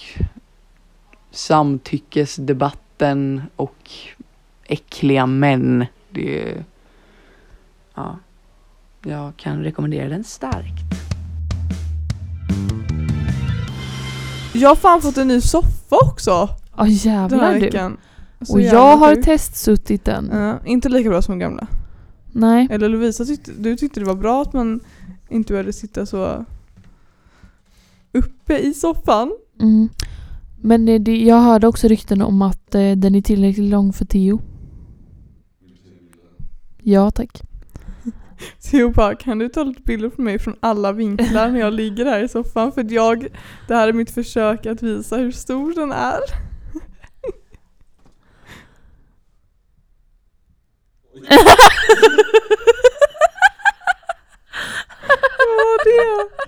[1.31, 3.91] samtyckesdebatten och
[4.65, 5.87] äckliga män.
[6.11, 6.65] Det är,
[7.95, 8.19] ja,
[9.05, 10.83] jag kan rekommendera den starkt.
[14.53, 17.97] Jag har fan fått en ny soffa också Ja den här jävlar du.
[18.47, 19.25] Så Och jag har sjukt.
[19.25, 20.31] testsuttit den.
[20.33, 21.67] Ja, inte lika bra som gamla.
[22.33, 22.69] Nej.
[22.71, 24.81] Eller Lovisa tyckte, du tyckte det var bra att man
[25.29, 26.45] inte behövde sitta så
[28.17, 29.33] uppe i soffan.
[29.61, 29.89] Mm.
[30.63, 34.05] Men eh, det, jag hörde också rykten om att eh, den är tillräckligt lång för
[34.05, 34.41] Theo.
[36.83, 37.43] Ja tack.
[38.71, 42.05] Theo bara, kan du ta lite bilder på mig från alla vinklar när jag ligger
[42.05, 42.73] här i soffan?
[42.73, 43.27] För jag,
[43.69, 46.21] det här är mitt försök att visa hur stor den är.
[55.39, 56.47] Vad var det?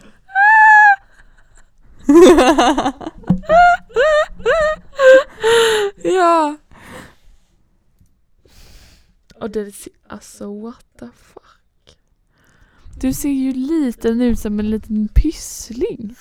[6.02, 6.56] ja.
[9.40, 9.72] Och det
[10.08, 11.98] alltså what the fuck.
[13.00, 16.14] Du ser ju liten ut som en liten pyssling.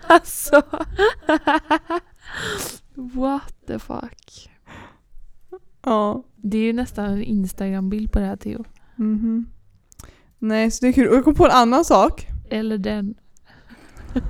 [0.06, 0.54] alltså.
[2.94, 4.50] what the fuck.
[5.82, 6.24] ja.
[6.36, 8.64] Det är ju nästan en Instagram-bild på det här Theo.
[8.96, 9.46] Mhm.
[10.38, 11.08] Nej, så det är kul.
[11.08, 12.26] Och jag kom på en annan sak.
[12.50, 13.14] Eller den.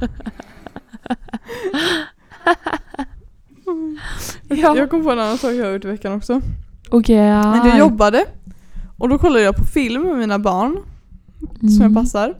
[4.48, 4.76] ja.
[4.76, 6.40] Jag kom på en annan sak jag har gjort i veckan också.
[6.90, 7.16] Okej.
[7.30, 8.24] Men jag jobbade
[8.98, 10.78] och då kollade jag på film med mina barn
[11.60, 11.94] som jag Mm.
[11.94, 12.34] passar.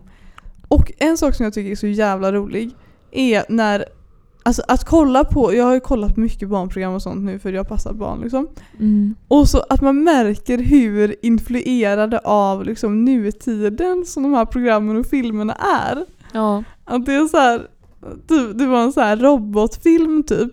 [0.69, 2.71] Och en sak som jag tycker är så jävla rolig
[3.11, 3.85] är när
[4.47, 7.53] Alltså att kolla på, jag har ju kollat på mycket barnprogram och sånt nu för
[7.53, 8.49] jag passar barn liksom.
[8.79, 9.15] Mm.
[9.29, 15.07] Och så att man märker hur influerade av liksom nutiden som de här programmen och
[15.07, 16.05] filmerna är.
[16.33, 16.65] Ja.
[16.85, 17.67] Att det är så här,
[18.29, 20.53] typ, det var en så här robotfilm typ.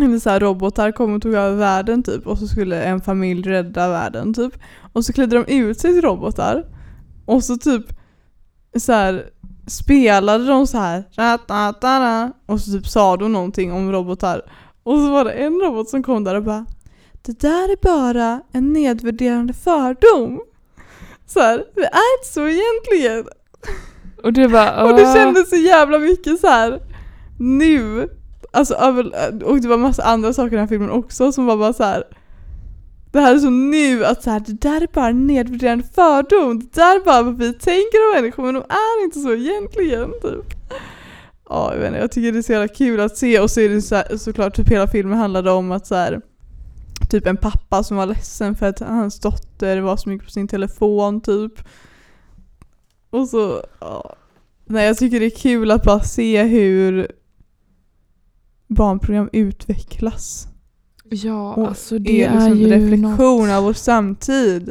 [0.00, 3.42] Eller så här robotar kom och tog över världen typ och så skulle en familj
[3.42, 4.52] rädda världen typ.
[4.92, 6.64] Och så klädde de ut sig till robotar.
[7.24, 7.84] Och så typ
[8.78, 9.30] så här
[9.70, 11.04] spelade de så här
[12.46, 14.42] och så typ sa de någonting om robotar.
[14.82, 16.66] Och så var det en robot som kom där och bara
[17.22, 20.40] Det där är bara en nedvärderande fördom.
[21.26, 23.24] Så här, det är inte så egentligen.
[24.22, 26.80] Och du bara Och det kändes så jävla mycket så här
[27.38, 28.08] nu.
[28.52, 28.74] Alltså,
[29.44, 31.84] och det var massa andra saker i den här filmen också som var bara så
[31.84, 32.04] här.
[33.12, 36.58] Det här är så nu att så här, det där är bara en nedvärderande fördom.
[36.58, 40.12] Det där är bara vad vi tänker om människor men de är inte så egentligen.
[40.22, 40.54] Typ.
[41.48, 43.60] Ja, jag vet inte, jag tycker det är så jävla kul att se och så
[43.60, 46.20] är det så här, såklart typ hela filmen handlade om att så här,
[47.10, 50.48] typ en pappa som var ledsen för att hans dotter var så mycket på sin
[50.48, 51.52] telefon typ.
[53.10, 54.16] Och så, ja.
[54.64, 57.12] Nej jag tycker det är kul att bara se hur
[58.66, 60.49] barnprogram utvecklas.
[61.12, 63.56] Ja, Och alltså det är är, liksom ju reflektion något.
[63.56, 64.70] av vår samtid.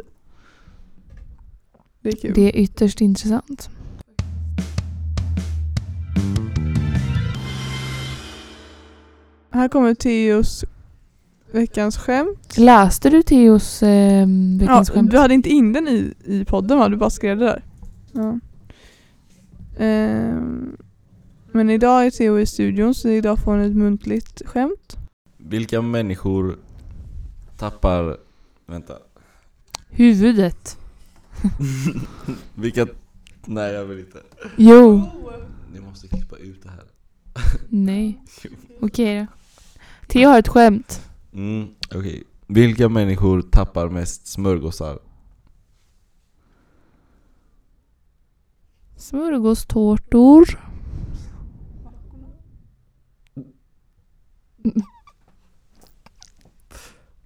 [2.02, 2.32] Det är kul.
[2.34, 3.70] Det är ytterst intressant.
[9.50, 10.64] Här kommer Theos
[11.52, 12.58] veckans skämt.
[12.58, 14.26] Läste du Theos eh,
[14.58, 15.10] veckans Ja, skämt?
[15.10, 16.88] du hade inte in den i, i podden va?
[16.88, 17.64] Du bara skrev det där.
[18.12, 18.38] Ja.
[19.78, 20.76] Ehm,
[21.52, 24.96] men idag är Theo i studion så idag får hon ett muntligt skämt.
[25.44, 26.58] Vilka människor
[27.56, 28.16] tappar...
[28.66, 28.98] Vänta.
[29.88, 30.78] Huvudet.
[32.54, 32.86] Vilka...
[33.44, 34.18] Nej jag vill inte.
[34.56, 35.02] Jo.
[35.72, 36.84] Ni måste klippa ut det här.
[37.68, 38.20] Nej.
[38.80, 39.26] Okej då.
[40.06, 41.08] Theo har ett skämt.
[41.32, 42.24] Mm, okej.
[42.46, 44.98] Vilka människor tappar mest smörgåsar?
[48.96, 50.69] Smörgåstårtor.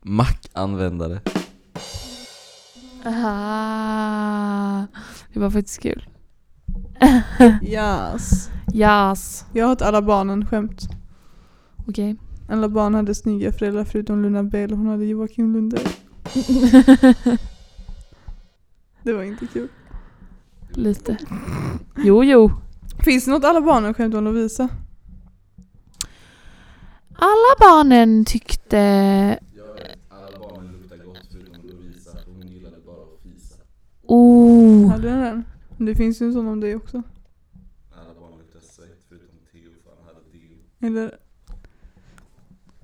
[0.07, 1.21] Mackanvändare.
[3.05, 4.83] Ah,
[5.33, 6.09] det var faktiskt kul.
[7.63, 8.51] Yes.
[8.75, 9.45] Yes.
[9.53, 10.89] Jag har ett alla barnen skämt.
[11.89, 12.17] Okej.
[12.49, 14.71] Alla barn hade snygga föräldrar förutom Luna Bell.
[14.71, 15.79] Hon hade Joakim Lunde.
[19.03, 19.69] Det var inte kul.
[20.69, 21.17] Lite.
[21.97, 22.51] Jo, jo.
[23.05, 24.69] Finns det något alla barnen skämt om Lovisa?
[27.17, 28.79] Alla barnen tyckte...
[30.09, 33.55] Alla barnen luktar gott förutom Lovisa, hon gillade bara att fisa.
[34.07, 34.91] Oh.
[34.91, 35.45] Hade den den?
[35.87, 37.03] Det finns ju en sån om dig också.
[37.93, 40.89] Alla barn luktar svett förutom Theo för han hade deo.
[40.89, 41.15] Eller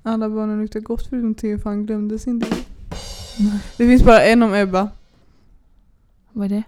[0.02, 2.54] alla barnen luktar gott förutom Theo för han glömde sin del.
[3.76, 4.88] Det finns bara en om Ebba.
[6.32, 6.62] Vad är det?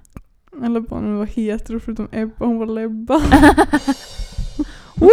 [0.62, 3.18] Alla barnen var hetero förutom Ebba, hon var lebba.
[4.96, 5.10] Woo!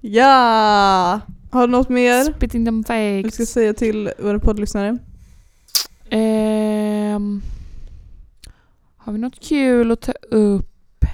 [0.00, 1.20] ja!
[1.50, 2.92] Har du något mer Spitting them du ska
[3.32, 3.50] fakes.
[3.52, 4.98] säga till våra poddlyssnare?
[6.10, 7.42] Ehm,
[9.06, 11.04] har vi något kul att ta upp?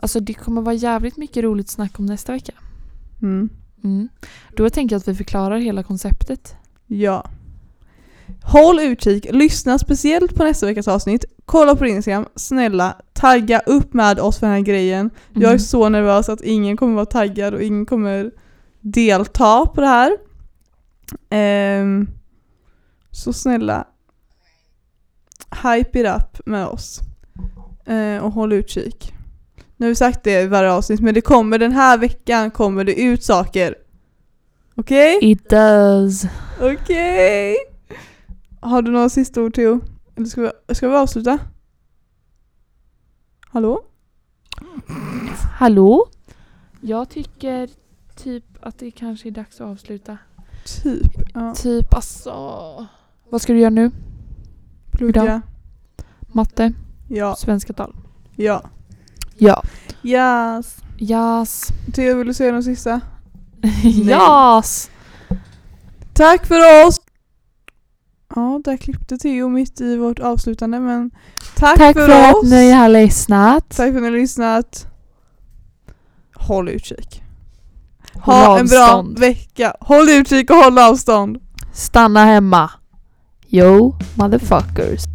[0.00, 2.52] Alltså det kommer vara jävligt mycket roligt snack om nästa vecka.
[3.22, 3.48] Mm.
[3.84, 4.08] Mm.
[4.56, 6.54] Då tänker jag att vi förklarar hela konceptet.
[6.86, 7.30] Ja.
[8.42, 11.24] Håll utkik, lyssna speciellt på nästa veckas avsnitt.
[11.44, 15.10] Kolla på din Instagram, snälla tagga upp med oss för den här grejen.
[15.32, 15.58] Jag är Mm.
[15.58, 18.30] så nervös att ingen kommer vara taggad och ingen kommer
[18.80, 20.16] delta på det här.
[21.30, 22.08] Ehm,
[23.10, 23.86] så snälla,
[25.62, 27.00] hype it up med oss.
[27.84, 29.14] Eh, och håll utkik.
[29.76, 32.84] Nu har vi sagt det i varje avsnitt men det kommer den här veckan kommer
[32.84, 33.74] det ut saker.
[34.74, 35.18] Okej?
[35.22, 36.24] It does.
[36.60, 37.56] Okej.
[38.60, 39.80] Har du några sista ord Theo?
[40.16, 41.38] Eller ska vi, ska vi avsluta?
[43.40, 43.82] Hallå?
[45.58, 46.06] Hallå?
[46.80, 47.68] Jag tycker
[48.16, 50.18] typ att det kanske är dags att avsluta.
[50.82, 51.12] Typ.
[51.34, 51.54] Ja.
[51.54, 52.32] Typ alltså...
[53.30, 53.90] Vad ska du göra nu?
[54.92, 55.42] Plugga.
[56.32, 56.72] Matte?
[57.08, 57.36] Ja.
[57.36, 57.94] Svenska tal?
[58.36, 58.62] Ja.
[59.36, 59.62] Ja.
[60.02, 60.76] Yes.
[60.98, 61.66] Yes.
[61.94, 63.00] Theo, vill du säga något sista?
[63.84, 64.90] yes!
[66.14, 67.00] Tack för oss!
[68.34, 71.10] Ja, där klippte Theo mitt i vårt avslutande men
[71.56, 72.44] tack, Tack för, för, oss!
[72.44, 73.68] att ni har lyssnat.
[73.68, 74.86] Tack för att ni har lyssnat.
[76.34, 77.22] Håll utkik.
[78.14, 79.18] Håll Ha en bra avstånd.
[79.18, 79.76] vecka.
[79.80, 81.38] Håll utkik och håll avstånd.
[81.72, 82.70] Stanna hemma.
[83.54, 85.11] Yo, motherfuckers.